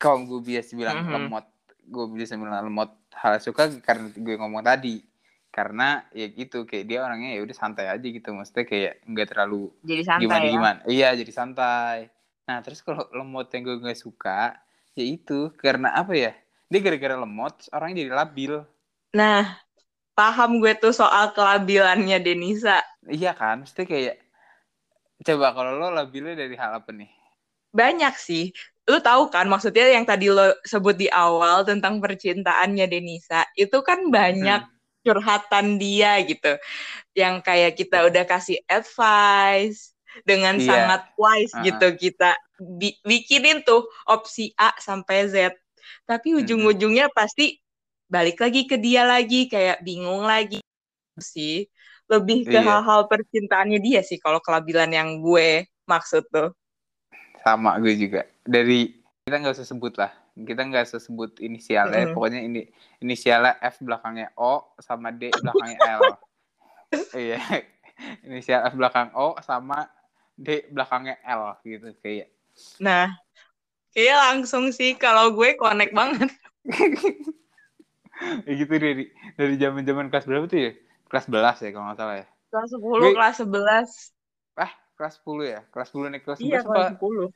kalau 0.00 0.24
gue 0.24 0.40
biasa 0.40 0.72
bilang 0.72 1.04
Mhm. 1.04 1.12
lemot 1.12 1.46
gue 1.84 2.04
bisa 2.14 2.38
bilang 2.38 2.64
lemot 2.64 2.90
hal 3.12 3.36
suka 3.42 3.68
karena 3.82 4.08
gue 4.14 4.34
ngomong 4.38 4.62
tadi 4.62 5.02
karena 5.50 6.06
ya 6.14 6.30
gitu 6.30 6.62
kayak 6.62 6.86
dia 6.86 7.02
orangnya 7.02 7.34
ya 7.34 7.42
udah 7.42 7.56
santai 7.58 7.90
aja 7.90 8.06
gitu 8.06 8.30
maksudnya 8.30 8.64
kayak 8.64 9.02
nggak 9.04 9.28
terlalu 9.34 9.68
Jadi 9.82 10.02
santai 10.06 10.22
gimana 10.22 10.44
ya. 10.46 10.52
gimana 10.54 10.80
iya 10.86 11.08
jadi 11.12 11.32
santai 11.34 11.98
nah 12.46 12.62
terus 12.62 12.80
kalau 12.80 13.04
lemot 13.10 13.50
yang 13.50 13.62
gue 13.66 13.76
nggak 13.82 13.98
suka 13.98 14.54
ya 14.94 15.04
itu 15.04 15.50
karena 15.58 15.90
apa 15.92 16.14
ya 16.14 16.32
dia 16.70 16.80
gara-gara 16.80 17.18
lemot 17.18 17.66
orangnya 17.74 18.06
jadi 18.06 18.12
labil 18.14 18.52
Nah, 19.10 19.42
paham 20.20 20.60
gue 20.60 20.76
tuh 20.76 20.92
soal 20.92 21.32
kelabilannya 21.32 22.20
Denisa. 22.20 22.84
iya 23.08 23.32
kan 23.32 23.64
maksudnya 23.64 23.88
kayak 23.88 24.16
Coba 25.20 25.52
kalau 25.52 25.76
lo 25.76 25.92
labelnya 25.92 26.32
dari 26.32 26.56
hal 26.56 26.80
apa 26.80 26.90
nih? 26.96 27.10
Banyak 27.76 28.16
sih. 28.16 28.56
Lu 28.88 28.98
tahu 29.04 29.28
kan 29.28 29.46
maksudnya 29.46 29.92
yang 29.92 30.08
tadi 30.08 30.32
lo 30.32 30.56
sebut 30.64 30.96
di 30.96 31.12
awal 31.12 31.62
tentang 31.62 32.00
percintaannya 32.00 32.88
Denisa, 32.88 33.44
itu 33.54 33.84
kan 33.84 34.08
banyak 34.08 34.64
hmm. 34.64 35.04
curhatan 35.04 35.76
dia 35.76 36.16
gitu. 36.24 36.56
Yang 37.12 37.34
kayak 37.44 37.72
kita 37.76 38.08
udah 38.08 38.24
kasih 38.24 38.58
advice 38.64 39.92
dengan 40.24 40.56
yeah. 40.58 40.66
sangat 40.66 41.02
wise 41.20 41.54
uh 41.54 41.62
-huh. 41.62 41.64
gitu 41.70 41.86
kita 41.94 42.34
bi 42.58 42.98
bikinin 43.06 43.62
tuh 43.62 43.84
opsi 44.08 44.56
A 44.56 44.72
sampai 44.80 45.28
Z. 45.28 45.52
Tapi 46.08 46.34
ujung-ujungnya 46.40 47.12
pasti 47.12 47.60
balik 48.10 48.42
lagi 48.42 48.66
ke 48.66 48.74
dia 48.74 49.06
lagi 49.06 49.46
kayak 49.46 49.86
bingung 49.86 50.26
lagi. 50.26 50.58
Sih 51.16 51.70
lebih 52.10 52.42
ke 52.42 52.58
iya. 52.58 52.66
hal-hal 52.66 53.06
iya. 53.06 53.08
percintaannya 53.08 53.78
dia 53.78 54.00
sih 54.02 54.18
kalau 54.18 54.42
kelabilan 54.42 54.90
yang 54.90 55.22
gue 55.22 55.70
maksud 55.86 56.26
tuh. 56.26 56.50
Sama 57.46 57.78
gue 57.78 57.94
juga. 57.94 58.26
Dari 58.42 58.90
kita 59.22 59.38
nggak 59.38 59.54
usah 59.54 59.68
sebut 59.70 59.94
lah. 59.94 60.10
Kita 60.34 60.66
nggak 60.66 60.90
usah 60.90 60.98
sebut 60.98 61.38
inisialnya. 61.38 62.10
Mm. 62.10 62.12
pokoknya 62.18 62.40
ini 62.42 62.66
inisialnya 62.98 63.62
F 63.62 63.78
belakangnya 63.78 64.34
O 64.34 64.74
sama 64.82 65.14
D 65.14 65.30
belakangnya 65.30 65.78
L. 65.86 66.02
Iya. 67.14 67.38
Inisial 68.26 68.66
F 68.66 68.74
belakang 68.74 69.14
O 69.14 69.38
sama 69.46 69.86
D 70.34 70.66
belakangnya 70.74 71.14
L 71.22 71.54
gitu 71.62 71.94
kayak. 72.02 72.34
Nah 72.82 73.14
kayak 73.94 74.18
langsung 74.18 74.74
sih 74.74 74.98
kalau 74.98 75.30
gue 75.30 75.54
connect 75.54 75.94
banget 75.94 76.30
ya 78.46 78.52
gitu 78.54 78.72
dari 78.76 79.04
dari 79.34 79.54
zaman 79.56 79.82
zaman 79.82 80.06
kelas 80.12 80.26
berapa 80.28 80.46
tuh 80.46 80.60
ya? 80.60 80.72
Kelas 81.10 81.26
11 81.26 81.64
ya 81.64 81.70
kalau 81.74 81.84
nggak 81.90 81.98
salah 81.98 82.16
ya. 82.22 82.26
Kelas 82.50 82.70
10 82.74 82.82
gue, 82.82 83.12
kelas 83.14 83.36
11 83.46 84.60
ah 84.60 84.72
kelas 84.98 85.14
10 85.24 85.54
ya? 85.54 85.60
Kelas 85.72 85.88
10 85.94 86.12
naik 86.12 86.22
kelas 86.28 86.38
11 86.42 86.46
iya, 86.46 86.60
kelas 86.60 86.88
10 87.00 87.32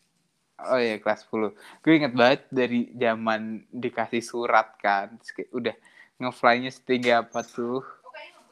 Oh 0.54 0.78
iya 0.78 0.96
kelas 1.02 1.26
10 1.26 1.50
Gue 1.82 1.92
inget 1.98 2.14
banget 2.14 2.40
dari 2.52 2.94
zaman 2.94 3.66
dikasih 3.74 4.22
surat 4.22 4.78
kan. 4.78 5.18
Udah 5.50 5.74
ngeflynya 6.22 6.70
setinggi 6.70 7.10
apa 7.10 7.42
tuh? 7.42 7.82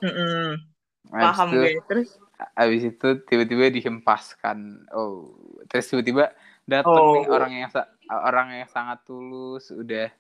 Mm 0.03 0.11
-mm. 0.11 0.47
Paham 1.15 1.49
gue. 1.55 1.79
Terus? 1.87 2.19
Abis 2.59 2.91
itu 2.91 3.09
tiba-tiba 3.23 3.71
dihempaskan. 3.71 4.89
Oh 4.91 5.31
Terus 5.71 5.87
tiba-tiba 5.95 6.35
datang 6.67 6.99
oh. 6.99 7.15
nih 7.15 7.27
orang 7.31 7.53
yang 7.55 7.71
orang 8.11 8.49
yang 8.55 8.71
sangat 8.71 9.03
tulus 9.07 9.71
Udah 9.71 10.11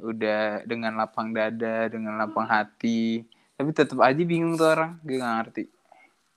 udah 0.00 0.64
dengan 0.64 0.96
lapang 0.96 1.30
dada 1.36 1.88
dengan 1.92 2.16
lapang 2.16 2.48
hati. 2.48 3.24
Tapi 3.54 3.70
tetap 3.76 4.00
aja 4.00 4.22
bingung 4.24 4.56
tuh 4.56 4.72
orang 4.72 4.96
gue 5.04 5.20
gak 5.20 5.34
ngerti. 5.44 5.64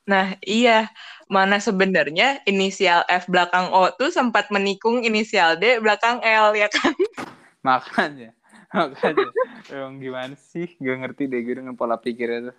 Nah 0.06 0.36
iya. 0.44 0.92
Mana 1.32 1.58
sebenarnya 1.58 2.44
inisial 2.46 3.08
F 3.10 3.26
belakang 3.32 3.72
O 3.74 3.90
tuh 3.96 4.12
sempat 4.14 4.52
menikung 4.54 5.02
inisial 5.02 5.56
D 5.58 5.80
belakang 5.80 6.20
L 6.22 6.54
ya 6.54 6.68
kan? 6.70 6.94
Makanya 7.68 8.36
makanya. 8.74 9.30
Emang 9.70 10.02
gimana 10.02 10.36
sih? 10.36 10.66
Gue 10.82 10.98
ngerti 10.98 11.30
deh 11.30 11.40
gue 11.46 11.62
dengan 11.62 11.78
pola 11.78 11.96
pikirnya 11.96 12.52
tuh. 12.52 12.58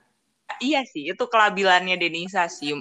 Iya 0.62 0.86
sih 0.86 1.10
itu 1.10 1.24
kelabilannya 1.26 1.98
Denisa 1.98 2.46
sih 2.46 2.78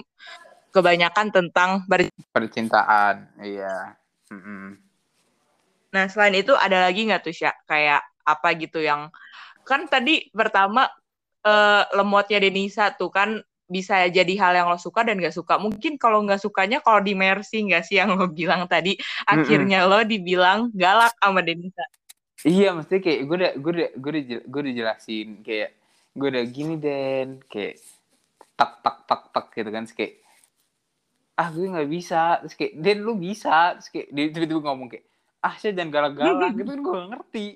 kebanyakan 0.70 1.34
tentang 1.34 1.82
percintaan 2.30 3.30
iya. 3.42 3.98
Mm 4.30 4.40
-mm. 4.40 4.66
Nah, 5.94 6.10
selain 6.10 6.34
itu 6.34 6.50
ada 6.58 6.90
lagi 6.90 7.06
nggak 7.06 7.22
tuh, 7.22 7.30
Sya? 7.30 7.54
Kayak 7.70 8.02
apa 8.24 8.48
gitu 8.56 8.80
yang 8.80 9.12
kan 9.64 9.88
tadi 9.88 10.28
pertama 10.32 10.88
uh, 11.44 11.82
lemotnya 11.96 12.40
Denisa 12.40 12.92
tuh 12.92 13.08
kan 13.12 13.40
bisa 13.64 14.04
jadi 14.12 14.34
hal 14.36 14.52
yang 14.52 14.68
lo 14.68 14.76
suka 14.76 15.08
dan 15.08 15.16
gak 15.16 15.32
suka. 15.32 15.56
Mungkin 15.56 15.96
kalau 15.96 16.20
nggak 16.20 16.36
sukanya 16.44 16.84
kalau 16.84 17.00
di 17.00 17.16
Mercy 17.16 17.64
nggak 17.64 17.84
sih 17.88 17.96
yang 17.96 18.12
lo 18.12 18.28
bilang 18.28 18.68
tadi, 18.68 18.92
akhirnya 19.24 19.84
mm 19.84 19.86
-mm. 19.88 19.92
lo 19.92 19.98
dibilang 20.04 20.68
galak 20.76 21.16
sama 21.16 21.40
Denisa. 21.40 21.84
Iya, 22.44 22.76
mesti 22.76 23.00
kayak 23.00 23.20
gue 23.24 23.36
udah 23.40 23.52
gue 23.56 23.72
udah 23.72 23.90
gue 23.96 24.10
udah 24.12 24.22
gue 24.44 24.60
udah 24.68 24.74
jelasin 24.76 25.28
kayak 25.40 25.70
gue 26.12 26.28
udah 26.28 26.44
gini 26.44 26.74
dan 26.76 27.40
kayak 27.48 27.80
tak 28.54 28.84
tak 28.84 28.96
tak 29.08 29.22
tak 29.32 29.46
gitu 29.56 29.70
kan 29.72 29.84
kayak 29.88 30.14
ah 31.34 31.48
gue 31.50 31.66
nggak 31.66 31.90
bisa 31.90 32.38
terus 32.44 32.54
kayak 32.54 32.72
Den 32.78 33.02
lu 33.02 33.18
bisa 33.18 33.74
terus 33.74 33.90
kayak 33.90 34.06
dia 34.14 34.24
tiba-tiba 34.30 34.60
ngomong 34.62 34.88
kayak 34.92 35.04
ah 35.42 35.54
saya 35.58 35.74
jangan 35.74 35.90
galak-galak 35.90 36.54
gitu 36.54 36.70
kan 36.70 36.78
gue 36.78 36.92
gak 36.94 37.10
ngerti 37.10 37.46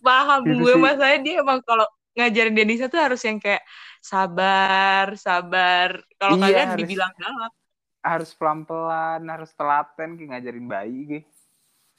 paham 0.00 0.40
gitu 0.46 0.62
gue 0.64 0.74
masanya 0.78 1.18
dia 1.20 1.34
emang 1.42 1.60
kalau 1.62 1.86
ngajarin 2.18 2.54
Denisa 2.54 2.86
tuh 2.90 2.98
harus 2.98 3.20
yang 3.22 3.38
kayak 3.38 3.62
sabar 4.02 5.14
sabar 5.14 6.02
kalau 6.18 6.36
iya, 6.38 6.42
kalian 6.46 6.68
harus, 6.74 6.80
dibilang 6.82 7.12
galak 7.14 7.52
harus 8.02 8.30
pelan 8.34 8.60
pelan 8.66 9.22
harus 9.26 9.50
telaten 9.54 10.18
kayak 10.18 10.28
ngajarin 10.34 10.66
bayi 10.66 11.00
gitu 11.06 11.28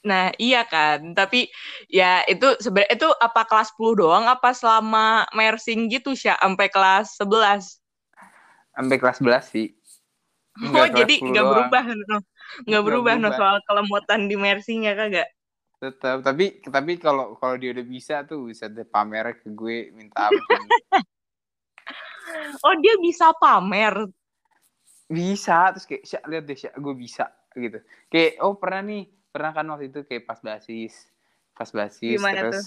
Nah, 0.00 0.32
iya 0.40 0.64
kan. 0.64 1.12
Tapi 1.12 1.52
ya 1.92 2.24
itu 2.24 2.56
sebenarnya 2.56 2.96
itu 2.96 3.08
apa 3.20 3.44
kelas 3.44 3.76
10 3.76 4.00
doang 4.00 4.24
apa 4.24 4.56
selama 4.56 5.28
mersing 5.36 5.92
gitu 5.92 6.16
sih 6.16 6.32
sampai 6.32 6.72
kelas 6.72 7.20
11? 7.20 7.84
Sampai 8.72 8.96
kelas 8.96 9.20
11 9.20 9.44
sih. 9.52 9.68
Enggak, 10.60 10.88
oh, 10.92 10.96
jadi 11.04 11.14
nggak 11.20 11.46
berubah 11.46 11.82
no. 11.84 12.16
Nggak 12.66 12.82
berubah, 12.84 13.14
berubah 13.16 13.32
no 13.32 13.36
soal 13.36 13.56
kelemutan 13.68 14.20
di 14.26 14.36
mersinya 14.40 14.92
kagak? 14.96 15.28
Tetap 15.80 16.20
tapi 16.20 16.60
tapi 16.60 17.00
kalau 17.00 17.40
kalau 17.40 17.56
dia 17.56 17.72
udah 17.72 17.86
bisa 17.88 18.20
tuh 18.28 18.52
bisa 18.52 18.68
deh 18.68 18.84
pamer 18.84 19.40
ke 19.40 19.48
gue 19.48 19.88
minta 19.96 20.28
ampun. 20.28 20.60
Oh 22.62 22.74
dia 22.78 22.94
bisa 23.02 23.34
pamer? 23.42 24.06
Bisa 25.10 25.74
terus 25.74 25.82
kayak 25.82 26.04
syak 26.06 26.24
lihat 26.30 26.44
deh 26.46 26.54
syak 26.54 26.74
gue 26.78 26.94
bisa 26.94 27.26
gitu. 27.58 27.82
Kayak 28.06 28.38
oh 28.46 28.54
pernah 28.54 28.86
nih 28.86 29.02
pernah 29.34 29.50
kan 29.50 29.66
waktu 29.66 29.90
itu 29.90 30.06
kayak 30.06 30.30
pas 30.30 30.38
basis 30.38 31.10
pas 31.58 31.66
basis 31.66 32.22
Gimana 32.22 32.46
terus 32.46 32.66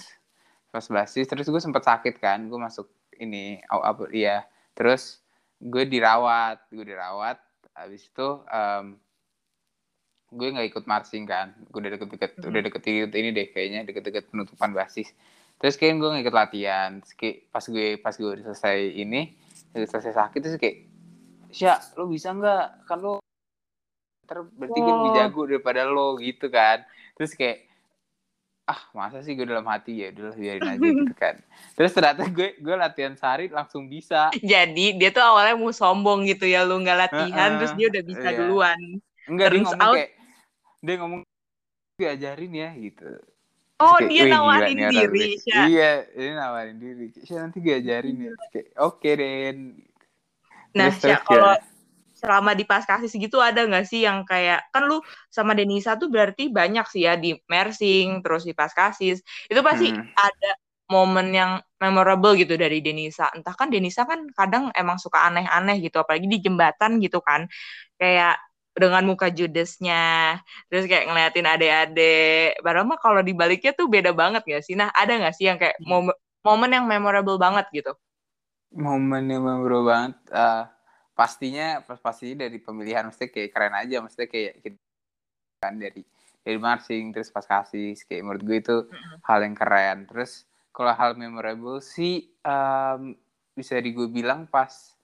pas 0.68 0.86
basis 0.86 1.24
terus 1.24 1.48
gue 1.48 1.62
sempet 1.62 1.80
sakit 1.80 2.14
kan 2.20 2.44
gue 2.44 2.58
masuk 2.60 2.92
ini 3.16 3.62
oh, 3.72 3.80
apa 3.80 4.10
iya. 4.12 4.44
Terus 4.76 5.24
gue 5.62 5.88
dirawat 5.88 6.68
gue 6.68 6.84
dirawat 6.84 7.40
habis 7.72 8.04
itu 8.04 8.28
um, 8.44 9.00
gue 10.34 10.48
nggak 10.50 10.68
ikut 10.74 10.84
marching 10.84 11.24
kan. 11.24 11.54
Gue 11.70 11.78
udah 11.86 11.92
deket-deket 11.94 12.30
hmm. 12.42 12.50
udah 12.50 12.60
deket-deket 12.66 13.10
ini 13.14 13.30
deh 13.30 13.46
kayaknya 13.54 13.80
deket-deket 13.86 14.28
penutupan 14.28 14.74
basis. 14.74 15.14
Terus 15.62 15.78
kayak 15.78 16.02
gue 16.02 16.08
nggak 16.10 16.24
ikut 16.26 16.36
latihan. 16.36 16.90
Terus 17.00 17.14
kayak 17.14 17.36
pas 17.54 17.64
gue 17.64 17.86
pas 18.02 18.14
gue 18.14 18.30
udah 18.34 18.44
selesai 18.50 18.78
ini 18.98 19.32
udah 19.74 19.88
selesai 19.90 20.12
sakit 20.14 20.40
terus 20.42 20.58
kayak 20.58 20.76
Sya 21.54 21.78
lo 21.94 22.10
bisa 22.10 22.34
nggak? 22.34 22.90
Kan 22.90 22.98
lo 22.98 23.22
ter 24.24 24.40
berarti 24.42 24.78
oh. 24.80 24.82
gue 24.82 24.94
lebih 24.98 25.12
jago 25.14 25.42
daripada 25.46 25.80
lo 25.86 26.18
gitu 26.18 26.50
kan. 26.50 26.82
Terus 27.14 27.32
kayak 27.38 27.70
ah 28.64 28.80
masa 28.96 29.20
sih 29.20 29.36
gue 29.38 29.46
dalam 29.46 29.68
hati 29.70 30.02
ya? 30.02 30.10
Udah 30.10 30.34
biarin 30.34 30.66
aja 30.66 30.82
gitu 30.82 31.14
kan. 31.22 31.38
Terus 31.78 31.94
ternyata 31.94 32.26
gue 32.26 32.58
gue 32.58 32.74
latihan 32.74 33.14
sehari 33.14 33.46
langsung 33.52 33.86
bisa. 33.86 34.34
Jadi 34.42 34.98
dia 34.98 35.14
tuh 35.14 35.22
awalnya 35.22 35.54
mau 35.54 35.70
sombong 35.70 36.26
gitu 36.26 36.50
ya 36.50 36.66
lu 36.66 36.82
nggak 36.82 36.98
latihan 37.06 37.54
uh 37.54 37.54
-uh, 37.54 37.58
terus 37.62 37.72
dia 37.78 37.86
udah 37.94 38.02
bisa 38.02 38.28
iya. 38.28 38.38
duluan. 38.42 38.80
Enggak 39.24 39.46
terus 39.54 39.60
dia 39.62 39.66
ngomong 39.70 39.86
out, 39.86 39.96
kayak 39.96 40.10
dia 40.84 40.96
ngomong 41.00 41.24
diajarin 41.96 42.52
ya 42.52 42.70
gitu. 42.76 43.08
Oh 43.82 43.98
kayak, 43.98 44.10
dia 44.12 44.22
nawarin 44.30 44.78
diri 44.92 45.28
ya. 45.42 45.62
Iya 45.66 45.92
dia 46.12 46.32
nawarin 46.38 46.78
diri. 46.78 47.06
Saya 47.26 47.48
nanti 47.48 47.58
diajarin 47.58 48.16
ya. 48.30 48.32
Kayak 48.52 48.68
oke 48.78 49.00
okay, 49.00 49.12
Den. 49.18 49.58
Nah 50.76 50.92
ya 51.02 51.18
kalau 51.24 51.56
selama 52.14 52.54
di 52.54 52.64
pas 52.64 52.86
kasih 52.86 53.10
segitu 53.10 53.42
ada 53.42 53.66
nggak 53.66 53.84
sih 53.84 54.06
yang 54.06 54.22
kayak 54.24 54.70
kan 54.70 54.86
lu 54.86 55.02
sama 55.28 55.52
Denisa 55.52 55.98
tuh 55.98 56.08
berarti 56.08 56.48
banyak 56.48 56.86
sih 56.88 57.04
ya 57.04 57.18
di 57.18 57.34
mersing 57.50 58.22
terus 58.22 58.46
di 58.46 58.54
pas 58.54 58.70
kasih 58.70 59.18
itu 59.50 59.60
pasti 59.60 59.92
hmm. 59.92 60.14
ada 60.14 60.50
momen 60.88 61.32
yang 61.34 61.58
memorable 61.80 62.36
gitu 62.38 62.54
dari 62.54 62.78
Denisa. 62.84 63.32
Entah 63.34 63.52
kan 63.56 63.68
Denisa 63.72 64.06
kan 64.06 64.28
kadang 64.32 64.70
emang 64.76 65.00
suka 65.00 65.26
aneh-aneh 65.26 65.80
gitu 65.82 66.00
apalagi 66.00 66.30
di 66.30 66.38
jembatan 66.40 67.02
gitu 67.02 67.18
kan. 67.24 67.48
Kayak 67.98 68.38
dengan 68.74 69.06
muka 69.06 69.30
judesnya 69.30 70.42
terus 70.66 70.90
kayak 70.90 71.06
ngeliatin 71.06 71.46
adik-adik. 71.46 72.58
Padahal 72.58 72.86
mah 72.90 72.98
kalau 72.98 73.22
dibaliknya 73.22 73.70
tuh 73.70 73.86
beda 73.86 74.10
banget 74.10 74.42
gak 74.42 74.66
sih? 74.66 74.74
Nah 74.74 74.90
ada 74.90 75.14
gak 75.14 75.34
sih 75.38 75.46
yang 75.46 75.58
kayak 75.62 75.78
hmm. 75.78 75.86
momen 75.86 76.16
momen 76.42 76.70
yang 76.74 76.84
memorable 76.84 77.38
banget 77.38 77.70
gitu? 77.70 77.94
Momen 78.74 79.30
yang 79.30 79.46
memorable 79.46 79.86
banget 79.86 80.14
uh, 80.34 80.66
pastinya 81.14 81.80
pas 81.86 82.02
pastinya 82.02 82.44
dari 82.50 82.58
pemilihan 82.58 83.06
mesti 83.06 83.30
kayak 83.30 83.50
keren 83.54 83.74
aja. 83.78 84.02
Mesti 84.02 84.26
kayak 84.26 84.52
gitu 84.66 84.78
kan 85.62 85.78
dari 85.78 86.02
dari 86.44 86.58
marching 86.58 87.14
terus 87.14 87.30
pas 87.30 87.46
kasih 87.46 87.96
kayak 88.04 88.20
menurut 88.26 88.42
gue 88.42 88.58
itu 88.58 88.76
mm-hmm. 88.90 89.16
hal 89.22 89.38
yang 89.46 89.54
keren. 89.54 89.98
Terus 90.10 90.50
kalau 90.74 90.90
hal 90.90 91.14
memorable 91.14 91.78
sih 91.78 92.26
um, 92.42 93.14
bisa 93.54 93.78
di 93.78 93.94
gue 93.94 94.10
bilang 94.10 94.50
pas 94.50 94.98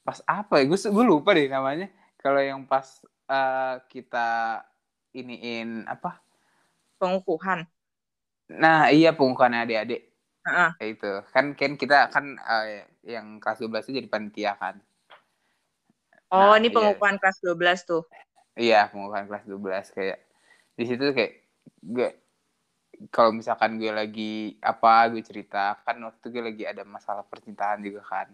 pas 0.00 0.18
apa 0.24 0.64
ya? 0.64 0.66
Gue 0.66 0.80
gue 0.80 1.04
lupa 1.04 1.36
deh 1.36 1.52
namanya 1.52 1.92
kalau 2.22 2.38
yang 2.38 2.62
pas 2.64 2.86
uh, 3.26 3.82
kita 3.90 4.62
iniin 5.12 5.84
apa? 5.90 6.22
Pengukuhan. 7.02 7.66
Nah, 8.46 8.88
iya 8.94 9.10
pengukuhan 9.10 9.58
adik-adik. 9.58 10.08
Uh-uh. 10.42 10.70
itu. 10.82 11.12
Kan 11.30 11.54
kan 11.54 11.74
kita 11.78 12.10
kan 12.10 12.38
uh, 12.38 12.86
yang 13.02 13.38
kelas 13.38 13.62
12 13.62 13.90
itu 13.90 13.98
jadi 14.02 14.08
panitia 14.10 14.54
kan. 14.58 14.78
Oh, 16.32 16.54
nah, 16.54 16.58
ini 16.58 16.70
iya. 16.70 16.76
pengukuhan 16.78 17.18
iya. 17.18 17.20
kelas 17.20 17.38
12 17.42 17.90
tuh. 17.90 18.02
Iya, 18.54 18.80
pengukuhan 18.90 19.26
kelas 19.26 19.44
12 19.46 19.94
kayak 19.98 20.18
di 20.72 20.84
situ 20.88 21.04
kayak 21.12 21.32
gue 21.82 22.08
kalau 23.12 23.34
misalkan 23.34 23.76
gue 23.76 23.92
lagi 23.92 24.56
apa 24.62 25.10
gue 25.12 25.20
cerita 25.20 25.76
kan 25.82 25.98
waktu 26.00 26.16
itu 26.22 26.28
gue 26.32 26.42
lagi 26.42 26.64
ada 26.64 26.82
masalah 26.86 27.26
percintaan 27.26 27.82
juga 27.84 28.00
kan 28.06 28.28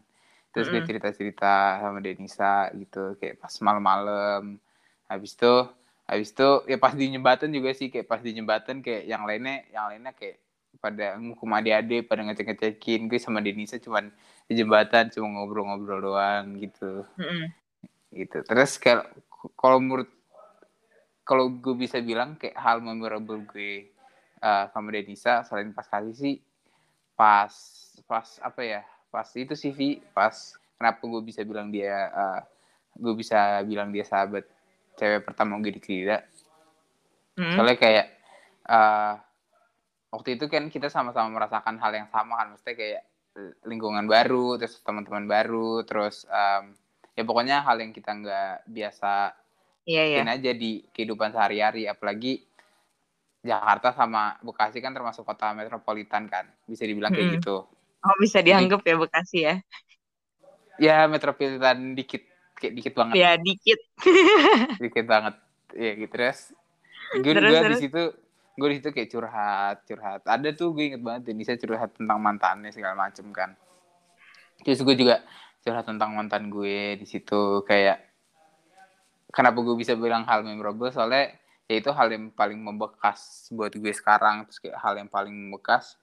terus 0.53 0.69
mm 0.69 0.75
-hmm. 0.75 0.85
gue 0.85 0.89
cerita 0.89 1.09
cerita 1.13 1.55
sama 1.81 1.99
Denisa 2.01 2.55
gitu 2.75 3.15
kayak 3.21 3.41
pas 3.41 3.53
malam-malam 3.61 4.57
habis 5.09 5.33
itu 5.37 5.55
habis 6.09 6.33
itu 6.33 6.49
ya 6.69 6.77
pas 6.81 6.93
di 6.97 7.05
jembatan 7.13 7.53
juga 7.53 7.71
sih 7.77 7.93
kayak 7.93 8.07
pas 8.09 8.21
di 8.25 8.33
jembatan 8.33 8.81
kayak 8.81 9.05
yang 9.05 9.29
lainnya 9.29 9.65
yang 9.69 9.93
lainnya 9.93 10.13
kayak 10.17 10.41
pada 10.79 11.19
ngukum 11.19 11.53
adik-adik 11.59 12.07
pada 12.07 12.23
ngecek-ngecekin 12.25 13.11
gue 13.11 13.21
sama 13.21 13.45
Denisa 13.45 13.77
cuman 13.77 14.09
di 14.49 14.55
jembatan 14.57 15.13
cuma 15.13 15.27
ngobrol-ngobrol 15.37 16.01
doang 16.01 16.57
gitu 16.57 17.05
mm 17.19 17.25
-hmm. 17.25 17.45
gitu 18.25 18.39
terus 18.47 18.81
kalau 18.81 19.05
kalau 19.59 19.79
menurut 19.79 20.09
kalau 21.29 21.53
gue 21.53 21.77
bisa 21.77 22.01
bilang 22.01 22.41
kayak 22.41 22.57
hal 22.57 22.81
memorable 22.81 23.45
gue 23.53 23.93
uh, 24.41 24.65
sama 24.73 24.89
Denisa 24.97 25.45
selain 25.45 25.77
pas 25.77 25.85
kasih 25.85 26.17
sih 26.17 26.37
pas 27.13 27.53
pas 28.09 28.27
apa 28.41 28.63
ya 28.65 28.83
pas. 29.19 29.27
Itu 29.35 29.59
sih 29.59 29.75
Vi 29.75 29.99
pas. 30.15 30.55
Kenapa 30.79 31.03
gue 31.03 31.23
bisa 31.27 31.43
bilang 31.43 31.75
dia 31.75 32.07
uh, 32.15 32.41
gue 32.95 33.15
bisa 33.19 33.67
bilang 33.67 33.91
dia 33.91 34.07
sahabat 34.07 34.47
cewek 34.95 35.27
pertama 35.27 35.59
gue 35.59 35.75
di 35.75 35.83
Krida? 35.83 36.23
Hmm. 37.39 37.55
soalnya 37.55 37.79
kayak 37.79 38.07
uh, 38.67 39.15
waktu 40.11 40.35
itu 40.35 40.51
kan 40.51 40.67
kita 40.67 40.91
sama-sama 40.91 41.31
merasakan 41.35 41.83
hal 41.83 41.91
yang 41.91 42.07
sama 42.15 42.39
kan. 42.39 42.55
Maksudnya 42.55 42.77
kayak 42.79 43.03
lingkungan 43.67 44.07
baru 44.07 44.59
terus 44.59 44.83
teman-teman 44.83 45.27
baru 45.31 45.87
terus 45.87 46.27
um, 46.27 46.75
ya 47.15 47.23
pokoknya 47.23 47.63
hal 47.63 47.79
yang 47.79 47.95
kita 47.95 48.11
nggak 48.11 48.67
biasa 48.67 49.35
Iya, 49.89 50.03
iya. 50.05 50.21
aja 50.21 50.53
di 50.53 50.85
kehidupan 50.93 51.33
sehari-hari. 51.33 51.89
Apalagi 51.89 52.45
Jakarta 53.41 53.97
sama 53.97 54.37
Bekasi 54.45 54.85
kan 54.85 54.93
termasuk 54.93 55.25
kota 55.25 55.57
metropolitan 55.57 56.29
kan. 56.29 56.45
Bisa 56.69 56.85
dibilang 56.85 57.09
kayak 57.09 57.25
hmm. 57.33 57.37
gitu 57.41 57.65
oh 58.05 58.17
bisa 58.23 58.39
dianggap 58.43 58.81
ya 58.87 58.95
Bekasi 58.99 59.39
ya? 59.43 59.55
Ya 60.79 60.97
metropolitan 61.11 61.99
dikit 61.99 62.23
kayak 62.59 62.73
dikit 62.75 62.93
banget. 62.95 63.15
Ya 63.19 63.31
dikit. 63.39 63.81
Dikit 64.83 65.07
banget. 65.07 65.35
Ya 65.75 65.93
gitu. 65.95 66.13
Terus 66.15 66.39
gue 67.19 67.33
juga 67.35 67.61
di 67.71 67.79
situ 67.79 68.03
gue 68.59 68.69
di 68.75 68.77
situ 68.83 68.91
kayak 68.91 69.09
curhat 69.11 69.77
curhat. 69.87 70.21
Ada 70.27 70.51
tuh 70.55 70.75
gue 70.75 70.95
inget 70.95 71.03
banget 71.03 71.31
Denisa 71.31 71.55
curhat 71.55 71.95
tentang 71.95 72.19
mantannya 72.19 72.71
segala 72.75 72.99
macem 72.99 73.31
kan. 73.31 73.55
Terus 74.63 74.83
gue 74.83 74.95
juga 74.99 75.23
curhat 75.63 75.87
tentang 75.87 76.15
mantan 76.15 76.51
gue 76.51 76.99
di 76.99 77.07
situ 77.07 77.63
kayak 77.67 78.03
kenapa 79.31 79.63
gue 79.63 79.77
bisa 79.79 79.95
bilang 79.95 80.27
hal 80.27 80.43
memorable? 80.43 80.91
Soalnya 80.91 81.35
ya 81.71 81.75
itu 81.79 81.91
hal 81.95 82.11
yang 82.11 82.35
paling 82.35 82.59
membekas 82.59 83.51
buat 83.55 83.71
gue 83.71 83.93
sekarang. 83.95 84.47
Terus 84.51 84.59
kayak 84.59 84.79
hal 84.83 84.95
yang 84.99 85.11
paling 85.11 85.35
membekas 85.35 85.95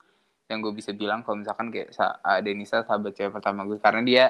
yang 0.45 0.61
gue 0.61 0.73
bisa 0.77 0.93
bilang 0.93 1.25
kalau 1.25 1.41
misalkan 1.41 1.73
kayak 1.73 1.89
uh, 1.97 2.39
Denisa 2.41 2.85
sahabat 2.85 3.17
cewek 3.17 3.33
pertama 3.33 3.65
gue. 3.65 3.81
Karena 3.81 4.01
dia 4.05 4.25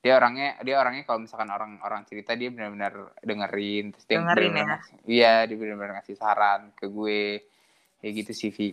dia 0.00 0.12
orangnya 0.20 0.60
dia 0.62 0.76
orangnya 0.78 1.02
kalau 1.08 1.24
misalkan 1.24 1.48
orang 1.50 1.80
orang 1.82 2.04
cerita 2.06 2.36
dia 2.36 2.52
benar-benar 2.52 3.16
dengerin 3.24 3.90
terus 3.90 4.04
dia 4.06 4.22
dengerin 4.22 4.52
bener 4.54 4.62
-bener, 4.62 4.78
ya 5.02 5.08
iya 5.08 5.34
dia 5.48 5.56
benar-benar 5.58 5.92
ngasih 5.98 6.16
saran 6.16 6.60
ke 6.76 6.86
gue. 6.86 7.42
Kayak 8.00 8.12
gitu 8.22 8.32
sih 8.36 8.50
Vi. 8.52 8.68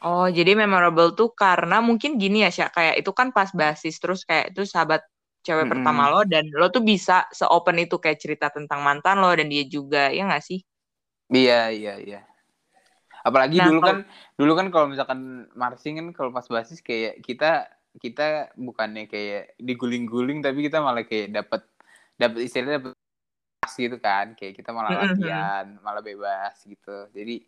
Oh, 0.00 0.24
jadi 0.32 0.56
memorable 0.56 1.12
tuh 1.12 1.36
karena 1.36 1.84
mungkin 1.84 2.16
gini 2.16 2.40
ya, 2.40 2.48
Syak. 2.48 2.72
Kayak 2.72 3.04
itu 3.04 3.12
kan 3.12 3.36
pas 3.36 3.52
basis, 3.52 4.00
terus 4.00 4.24
kayak 4.24 4.56
itu 4.56 4.64
sahabat 4.64 5.04
cewek 5.44 5.68
mm-hmm. 5.68 5.72
pertama 5.76 6.08
lo 6.08 6.24
dan 6.24 6.48
lo 6.52 6.72
tuh 6.72 6.80
bisa 6.80 7.28
seopen 7.32 7.84
itu 7.84 8.00
kayak 8.00 8.16
cerita 8.16 8.48
tentang 8.48 8.80
mantan 8.80 9.20
lo 9.20 9.28
dan 9.32 9.48
dia 9.52 9.64
juga 9.68 10.08
ya 10.08 10.24
nggak 10.24 10.44
sih? 10.44 10.64
Iya 11.28 11.68
iya 11.68 11.94
iya 12.00 12.20
apalagi 13.20 13.60
nah, 13.60 13.66
dulu 13.68 13.80
kan 13.84 13.96
dulu 14.36 14.52
kan 14.56 14.66
kalau 14.72 14.86
misalkan 14.88 15.50
marching 15.52 16.00
kan 16.00 16.06
kalau 16.16 16.30
pas 16.32 16.46
basis 16.46 16.80
kayak 16.80 17.20
kita 17.20 17.68
kita 17.98 18.54
bukannya 18.54 19.10
kayak 19.10 19.58
diguling-guling 19.58 20.40
tapi 20.40 20.70
kita 20.70 20.78
malah 20.78 21.02
kayak 21.02 21.34
dapat 21.34 21.62
dapat 22.14 22.38
istilahnya 22.46 22.78
dapet 22.80 22.92
gitu 23.70 23.98
kan 23.98 24.34
kayak 24.38 24.54
kita 24.56 24.70
malah 24.70 24.94
mm-hmm. 24.94 25.20
latihan 25.20 25.66
malah 25.82 26.02
bebas 26.02 26.54
gitu 26.64 27.10
jadi 27.12 27.42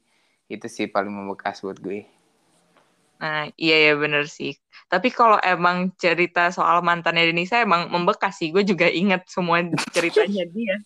itu 0.51 0.67
sih 0.69 0.91
paling 0.91 1.13
membekas 1.13 1.65
buat 1.65 1.79
gue 1.79 2.05
Nah, 3.23 3.47
iya 3.55 3.79
ya 3.87 3.95
bener 3.95 4.27
sih. 4.27 4.59
Tapi 4.91 5.15
kalau 5.15 5.39
emang 5.47 5.95
cerita 5.95 6.51
soal 6.51 6.83
mantannya 6.83 7.31
Denisa 7.31 7.63
emang 7.63 7.87
membekas 7.87 8.43
sih. 8.43 8.51
Gue 8.51 8.67
juga 8.67 8.91
inget 8.91 9.23
semua 9.31 9.63
ceritanya 9.95 10.43
dia. 10.51 10.83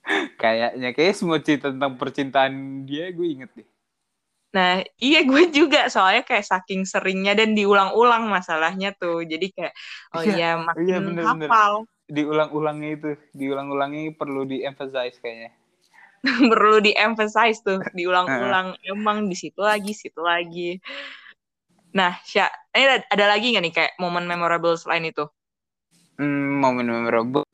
Kayaknya 0.40 0.96
kayak 0.96 1.12
semua 1.12 1.44
cerita 1.44 1.68
tentang 1.68 2.00
percintaan 2.00 2.88
dia 2.88 3.12
gue 3.12 3.28
inget 3.28 3.52
deh. 3.52 3.68
Nah, 4.52 4.84
iya 5.00 5.20
gue 5.28 5.42
juga 5.50 5.88
soalnya 5.88 6.22
kayak 6.22 6.44
saking 6.44 6.84
seringnya 6.84 7.32
dan 7.36 7.56
diulang-ulang 7.56 8.28
masalahnya 8.28 8.92
tuh. 8.94 9.24
Jadi 9.24 9.52
kayak 9.52 9.74
oh 10.16 10.22
iya, 10.22 10.32
iya 10.36 10.50
makin 10.60 10.84
iya, 10.86 10.98
bener, 11.00 11.24
hafal. 11.26 11.74
Diulang-ulangnya 12.12 12.90
itu, 12.92 13.10
diulang-ulangnya 13.32 14.12
perlu 14.12 14.44
di-emphasize 14.44 15.16
kayaknya. 15.16 15.56
perlu 16.52 16.84
di-emphasize 16.84 17.64
tuh, 17.64 17.80
diulang-ulang. 17.96 18.76
Emang 18.92 19.32
di 19.32 19.36
situ 19.38 19.64
lagi, 19.64 19.96
situ 19.96 20.20
lagi. 20.20 20.76
Nah, 21.96 22.12
Syah, 22.20 22.52
ini 22.76 22.84
ada, 22.84 22.98
ada 23.08 23.24
lagi 23.32 23.56
nggak 23.56 23.64
nih 23.64 23.72
kayak 23.72 23.92
momen 23.96 24.28
memorable 24.28 24.76
selain 24.76 25.08
itu? 25.08 25.24
Hmm, 26.20 26.60
momen 26.60 26.84
memorable 26.92 27.48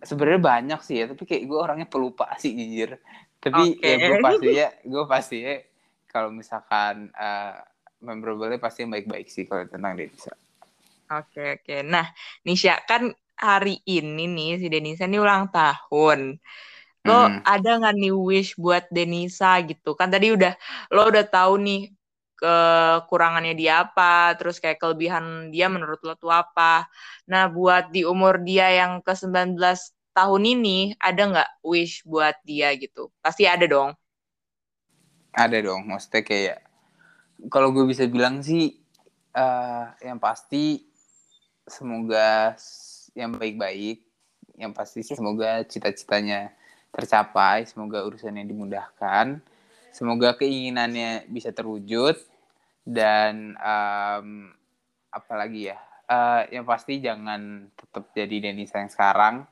sebenarnya 0.00 0.40
banyak 0.40 0.80
sih 0.80 1.04
ya, 1.04 1.04
tapi 1.12 1.28
kayak 1.28 1.42
gue 1.44 1.58
orangnya 1.58 1.88
pelupa 1.90 2.32
sih 2.40 2.56
jujur. 2.56 2.96
Tapi 3.38 3.76
okay. 3.76 3.92
ya 3.92 3.96
gue 4.08 4.18
pasti 4.24 4.48
ya, 4.50 4.68
gue 4.88 5.04
pasti 5.04 5.36
ya 5.44 5.54
kalau 6.08 6.32
misalkan 6.32 7.12
uh, 7.14 7.60
memorable 8.00 8.56
pasti 8.58 8.82
yang 8.82 8.92
baik-baik 8.94 9.28
sih 9.28 9.44
kalau 9.44 9.68
tentang 9.68 9.94
Denisa. 9.94 10.32
Oke 11.08 11.36
okay, 11.38 11.48
oke. 11.56 11.64
Okay. 11.64 11.80
Nah, 11.84 12.06
Nisha 12.44 12.80
kan 12.84 13.12
hari 13.38 13.80
ini 13.86 14.26
nih 14.26 14.50
si 14.60 14.66
Denisa 14.68 15.06
nih 15.06 15.20
ulang 15.22 15.48
tahun. 15.52 16.36
Lo 17.06 17.20
hmm. 17.30 17.46
ada 17.46 17.70
nggak 17.78 17.94
nih 17.96 18.14
wish 18.14 18.52
buat 18.58 18.84
Denisa 18.90 19.60
gitu? 19.64 19.94
Kan 19.94 20.10
tadi 20.10 20.34
udah 20.34 20.52
lo 20.92 21.08
udah 21.08 21.24
tahu 21.24 21.56
nih 21.62 21.82
kekurangannya 22.38 23.54
dia 23.58 23.82
apa, 23.82 24.36
terus 24.38 24.62
kayak 24.62 24.78
kelebihan 24.78 25.50
dia 25.50 25.66
menurut 25.66 25.98
lo 26.06 26.14
tuh 26.14 26.30
apa. 26.30 26.86
Nah, 27.26 27.50
buat 27.50 27.90
di 27.90 28.06
umur 28.06 28.38
dia 28.46 28.70
yang 28.70 29.02
ke-19 29.02 29.58
tahun 30.14 30.42
ini, 30.46 30.94
ada 31.02 31.22
nggak 31.34 31.50
wish 31.66 32.06
buat 32.06 32.38
dia 32.46 32.70
gitu? 32.78 33.10
Pasti 33.18 33.42
ada 33.46 33.66
dong. 33.66 33.90
Ada 35.32 35.58
dong, 35.62 35.86
maksudnya 35.86 36.22
kayak, 36.24 36.58
kalau 37.52 37.70
gue 37.70 37.84
bisa 37.86 38.08
bilang 38.08 38.40
sih, 38.42 38.74
uh, 39.36 39.92
yang 40.02 40.18
pasti 40.18 40.82
semoga 41.68 42.56
yang 43.14 43.36
baik-baik, 43.36 44.02
yang 44.58 44.72
pasti 44.74 45.04
sih 45.04 45.14
semoga 45.14 45.62
cita-citanya 45.68 46.52
tercapai, 46.90 47.68
semoga 47.68 48.02
urusannya 48.02 48.42
dimudahkan, 48.48 49.38
Semoga 49.98 50.36
keinginannya 50.38 51.26
bisa 51.26 51.50
terwujud 51.50 52.14
dan 52.86 53.58
um, 53.58 54.52
apalagi 55.10 55.74
ya, 55.74 55.78
uh, 56.06 56.46
yang 56.54 56.62
pasti 56.62 57.02
jangan 57.02 57.66
tetap 57.74 58.12
jadi 58.14 58.36
Denisa 58.38 58.78
yang 58.78 58.92
sekarang. 58.92 59.42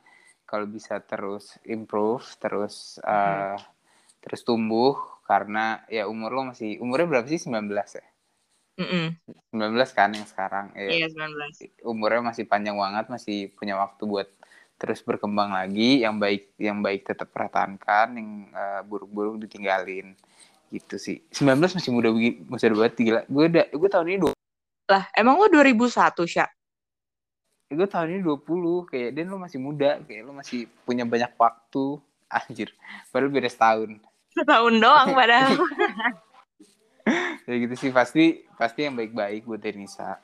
Kalau 0.47 0.63
bisa 0.63 1.03
terus 1.03 1.59
improve, 1.67 2.23
terus 2.39 2.95
uh, 3.03 3.59
hmm. 3.59 3.59
terus 4.23 4.47
tumbuh 4.47 4.95
karena 5.27 5.83
ya 5.91 6.07
umur 6.07 6.31
lo 6.31 6.41
masih 6.55 6.79
umurnya 6.79 7.07
berapa 7.11 7.27
sih 7.27 7.43
19 7.43 7.67
ya? 7.75 8.05
Mm 8.77 8.87
-mm. 8.87 9.05
19 9.51 9.97
kan 9.97 10.09
yang 10.15 10.27
sekarang. 10.29 10.65
Ya, 10.77 11.05
iya, 11.05 11.07
19. 11.11 11.83
Umurnya 11.83 12.31
masih 12.31 12.47
panjang 12.47 12.77
banget, 12.79 13.11
masih 13.11 13.51
punya 13.57 13.75
waktu 13.75 14.07
buat 14.07 14.29
terus 14.77 15.01
berkembang 15.01 15.57
lagi 15.57 16.05
yang 16.05 16.21
baik 16.21 16.53
yang 16.61 16.85
baik 16.85 17.01
tetap 17.01 17.33
pertahankan 17.33 18.13
yang 18.13 18.29
uh, 18.53 18.85
buruk-buruk 18.85 19.41
ditinggalin 19.41 20.13
gitu 20.69 21.01
sih 21.01 21.25
19 21.33 21.57
masih 21.57 21.89
muda 21.89 22.13
masih 22.45 22.69
ada 22.69 22.75
banget 22.77 22.93
gila 23.01 23.21
gue 23.25 23.45
udah 23.49 23.65
gue 23.73 23.89
tahun 23.89 24.07
ini 24.13 24.17
dua 24.21 24.33
lah 24.85 25.03
emang 25.17 25.41
lo 25.41 25.49
2001 25.49 26.13
Syak 26.29 26.49
ya, 27.67 27.73
gue 27.73 27.87
tahun 27.89 28.07
ini 28.13 28.21
20 28.21 28.91
kayak 28.93 29.09
dan 29.17 29.25
lo 29.33 29.37
masih 29.41 29.59
muda 29.59 29.97
kayak 30.05 30.21
lo 30.29 30.31
masih 30.37 30.69
punya 30.85 31.09
banyak 31.09 31.33
waktu 31.41 31.97
anjir 32.29 32.69
baru 33.09 33.33
beda 33.33 33.49
setahun 33.49 33.97
setahun 34.37 34.75
doang 34.77 35.09
padahal 35.19 35.57
ya 37.47 37.55
gitu 37.57 37.75
sih 37.75 37.89
pasti 37.89 38.45
pasti 38.55 38.85
yang 38.85 38.93
baik-baik 38.93 39.47
buat 39.49 39.61
Denisa 39.61 40.21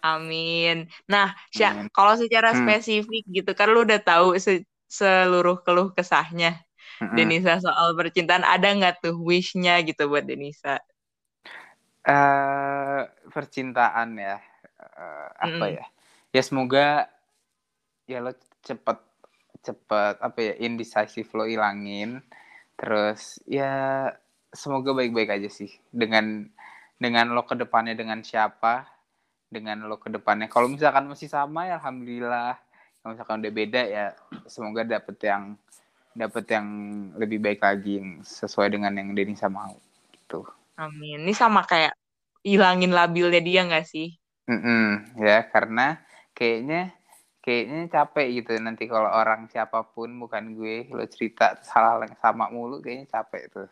Amin. 0.00 0.88
Nah, 1.04 1.36
Syak, 1.52 1.92
kalau 1.92 2.16
secara 2.16 2.56
hmm. 2.56 2.64
spesifik 2.64 3.20
gitu 3.28 3.52
kan 3.52 3.68
lu 3.68 3.84
udah 3.84 4.00
tahu 4.00 4.32
se 4.40 4.64
seluruh 4.88 5.60
keluh 5.60 5.92
kesahnya 5.92 6.56
hmm 7.00 7.16
Denisa 7.16 7.56
soal 7.62 7.96
percintaan 7.96 8.44
ada 8.44 8.68
nggak 8.74 9.00
tuh 9.00 9.16
wishnya 9.16 9.80
gitu 9.80 10.06
buat 10.06 10.28
Denisa? 10.28 10.78
Uh, 12.00 13.04
percintaan 13.28 14.16
ya 14.16 14.40
uh, 14.80 15.28
apa 15.36 15.64
mm. 15.68 15.74
ya? 15.80 15.84
Ya 16.32 16.42
semoga 16.44 16.86
ya 18.08 18.24
lo 18.24 18.32
cepet 18.64 18.98
cepet 19.60 20.14
apa 20.20 20.38
ya 20.40 20.54
indecisive 20.60 21.28
lo 21.36 21.44
ilangin 21.44 22.24
terus 22.80 23.36
ya 23.44 24.08
semoga 24.48 24.96
baik-baik 24.96 25.36
aja 25.36 25.52
sih 25.52 25.68
dengan 25.92 26.48
dengan 26.96 27.36
lo 27.36 27.44
ke 27.44 27.52
depannya 27.52 27.92
dengan 27.92 28.24
siapa 28.24 28.88
dengan 29.52 29.84
lo 29.84 30.00
ke 30.00 30.08
depannya 30.08 30.48
kalau 30.48 30.72
misalkan 30.72 31.10
masih 31.10 31.28
sama 31.28 31.68
ya 31.68 31.76
alhamdulillah. 31.76 32.56
Kalau 33.00 33.16
misalkan 33.16 33.40
udah 33.40 33.52
beda 33.56 33.82
ya 33.88 34.06
semoga 34.44 34.84
dapet 34.84 35.16
yang 35.24 35.56
dapet 36.12 36.44
yang 36.52 36.66
lebih 37.16 37.40
baik 37.40 37.64
lagi 37.64 37.96
yang 37.96 38.20
sesuai 38.20 38.76
dengan 38.76 38.92
yang 38.92 39.16
Denisa 39.16 39.48
mau 39.48 39.72
gitu. 40.12 40.44
Amin. 40.76 41.24
Ini 41.24 41.32
sama 41.32 41.64
kayak 41.64 41.96
hilangin 42.44 42.92
labilnya 42.92 43.40
dia 43.40 43.64
nggak 43.64 43.88
sih? 43.88 44.20
Mm 44.44 44.60
-mm, 44.60 44.86
ya 45.16 45.48
karena 45.48 45.96
kayaknya 46.36 46.92
kayaknya 47.50 47.90
capek 47.90 48.26
gitu 48.38 48.54
nanti 48.62 48.86
kalau 48.86 49.10
orang 49.10 49.50
siapa 49.50 49.82
pun 49.82 50.14
bukan 50.22 50.54
gue 50.54 50.86
lo 50.94 51.02
cerita 51.10 51.58
hal-hal 51.74 52.06
yang 52.06 52.16
sama 52.22 52.46
mulu 52.54 52.78
kayaknya 52.78 53.10
capek 53.10 53.50
tuh. 53.50 53.68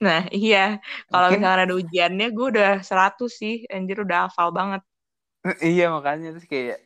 Nah 0.00 0.24
iya. 0.32 0.80
Kalau 1.12 1.28
Mungkin... 1.28 1.44
misalnya 1.44 1.64
ada 1.68 1.76
ujiannya 1.76 2.28
gue 2.32 2.46
udah 2.56 2.72
100 2.80 3.28
sih. 3.28 3.68
Anjir 3.68 4.00
udah 4.00 4.32
hafal 4.32 4.48
banget. 4.56 4.80
Iya 5.60 5.92
makanya 5.92 6.32
terus 6.32 6.48
kayak 6.48 6.80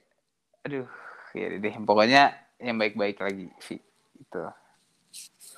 aduh 0.66 0.90
ya 1.30 1.46
deh. 1.54 1.74
Pokoknya 1.86 2.34
yang 2.58 2.74
baik-baik 2.74 3.22
lagi 3.22 3.46
sih 3.62 3.78
itu 4.18 4.42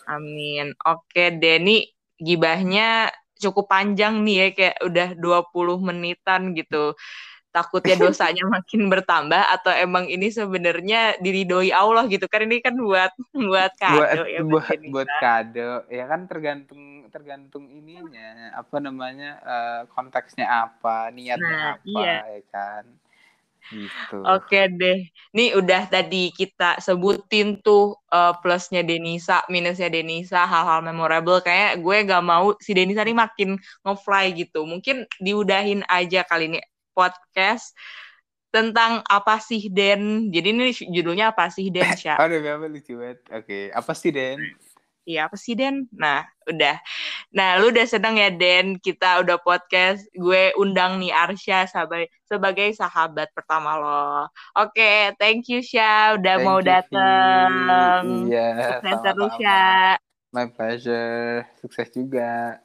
amin. 0.07 0.77
Oke 0.85 1.33
Denny 1.35 1.89
gibahnya 2.21 3.09
cukup 3.41 3.73
panjang 3.73 4.21
nih 4.21 4.37
ya 4.37 4.47
kayak 4.53 4.77
udah 4.85 5.09
20 5.17 5.81
menitan 5.81 6.53
gitu 6.53 6.93
takutnya 7.51 7.99
dosanya 7.99 8.47
makin 8.57 8.87
bertambah 8.87 9.43
atau 9.59 9.75
emang 9.75 10.07
ini 10.07 10.31
sebenarnya 10.31 11.19
diridoi 11.19 11.75
Allah 11.75 12.07
gitu 12.07 12.27
kan 12.31 12.47
ini 12.47 12.63
kan 12.63 12.75
buat 12.79 13.11
buat 13.35 13.73
kado 13.79 13.99
buat, 13.99 14.11
ya 14.31 14.41
buat 14.47 14.79
buat 14.91 15.11
kado 15.19 15.71
ya 15.91 16.05
kan 16.07 16.31
tergantung 16.31 17.11
tergantung 17.11 17.67
ininya 17.67 18.55
apa 18.55 18.77
namanya 18.79 19.31
uh, 19.43 19.81
konteksnya 19.91 20.47
apa 20.47 21.11
niatnya 21.11 21.51
nah, 21.51 21.75
apa 21.75 22.01
iya. 22.07 22.19
ya 22.39 22.43
kan 22.55 22.85
gitu. 23.69 24.19
Oke 24.27 24.67
deh. 24.73 25.07
Nih 25.37 25.55
udah 25.55 25.87
tadi 25.87 26.33
kita 26.35 26.81
sebutin 26.83 27.61
tuh 27.63 27.95
uh, 28.11 28.35
plusnya 28.41 28.83
Denisa, 28.83 29.45
minusnya 29.53 29.93
Denisa, 29.93 30.43
hal-hal 30.49 30.83
memorable. 30.83 31.39
Kayak 31.45 31.79
gue 31.79 31.97
gak 32.09 32.25
mau 32.25 32.57
si 32.59 32.75
Denisa 32.75 33.05
nih 33.07 33.15
makin 33.17 33.61
ngefly 33.87 34.27
gitu. 34.35 34.67
Mungkin 34.67 35.07
diudahin 35.23 35.87
aja 35.87 36.27
kali 36.27 36.51
ini 36.51 36.59
podcast 37.01 37.73
tentang 38.53 39.01
apa 39.09 39.41
sih 39.41 39.73
Den. 39.73 40.29
Jadi 40.29 40.49
ini 40.53 40.75
judulnya 40.91 41.33
apa 41.33 41.49
sih 41.49 41.73
Den, 41.73 41.89
Syah? 41.97 42.21
Aduh, 42.21 42.45
apa 42.45 42.67
lucu 42.69 42.99
banget. 43.01 43.19
Oke, 43.33 43.59
apa 43.73 43.93
sih 43.97 44.13
Den? 44.13 44.37
Iya, 45.09 45.31
apa 45.31 45.37
sih 45.41 45.57
Den? 45.57 45.89
Nah, 45.97 46.29
udah. 46.45 46.77
Nah, 47.33 47.57
lu 47.57 47.73
udah 47.73 47.87
seneng 47.89 48.21
ya 48.21 48.29
Den, 48.29 48.77
kita 48.77 49.25
udah 49.25 49.41
podcast. 49.41 50.05
Gue 50.13 50.53
undang 50.61 51.01
nih 51.01 51.15
Arsya 51.15 51.65
sebagai, 51.71 52.13
sebagai 52.29 52.69
sahabat 52.77 53.33
pertama 53.33 53.81
lo. 53.81 54.29
Oke, 54.59 55.15
thank 55.17 55.49
you 55.49 55.65
Syah 55.65 56.21
udah 56.21 56.35
thank 56.37 56.47
mau 56.47 56.61
dateng. 56.61 57.51
Iya. 58.29 58.77
Sukses 58.77 58.99
terus 59.01 59.35
ya. 59.41 59.97
My 60.31 60.47
pleasure. 60.53 61.49
Sukses 61.59 61.89
juga. 61.91 62.61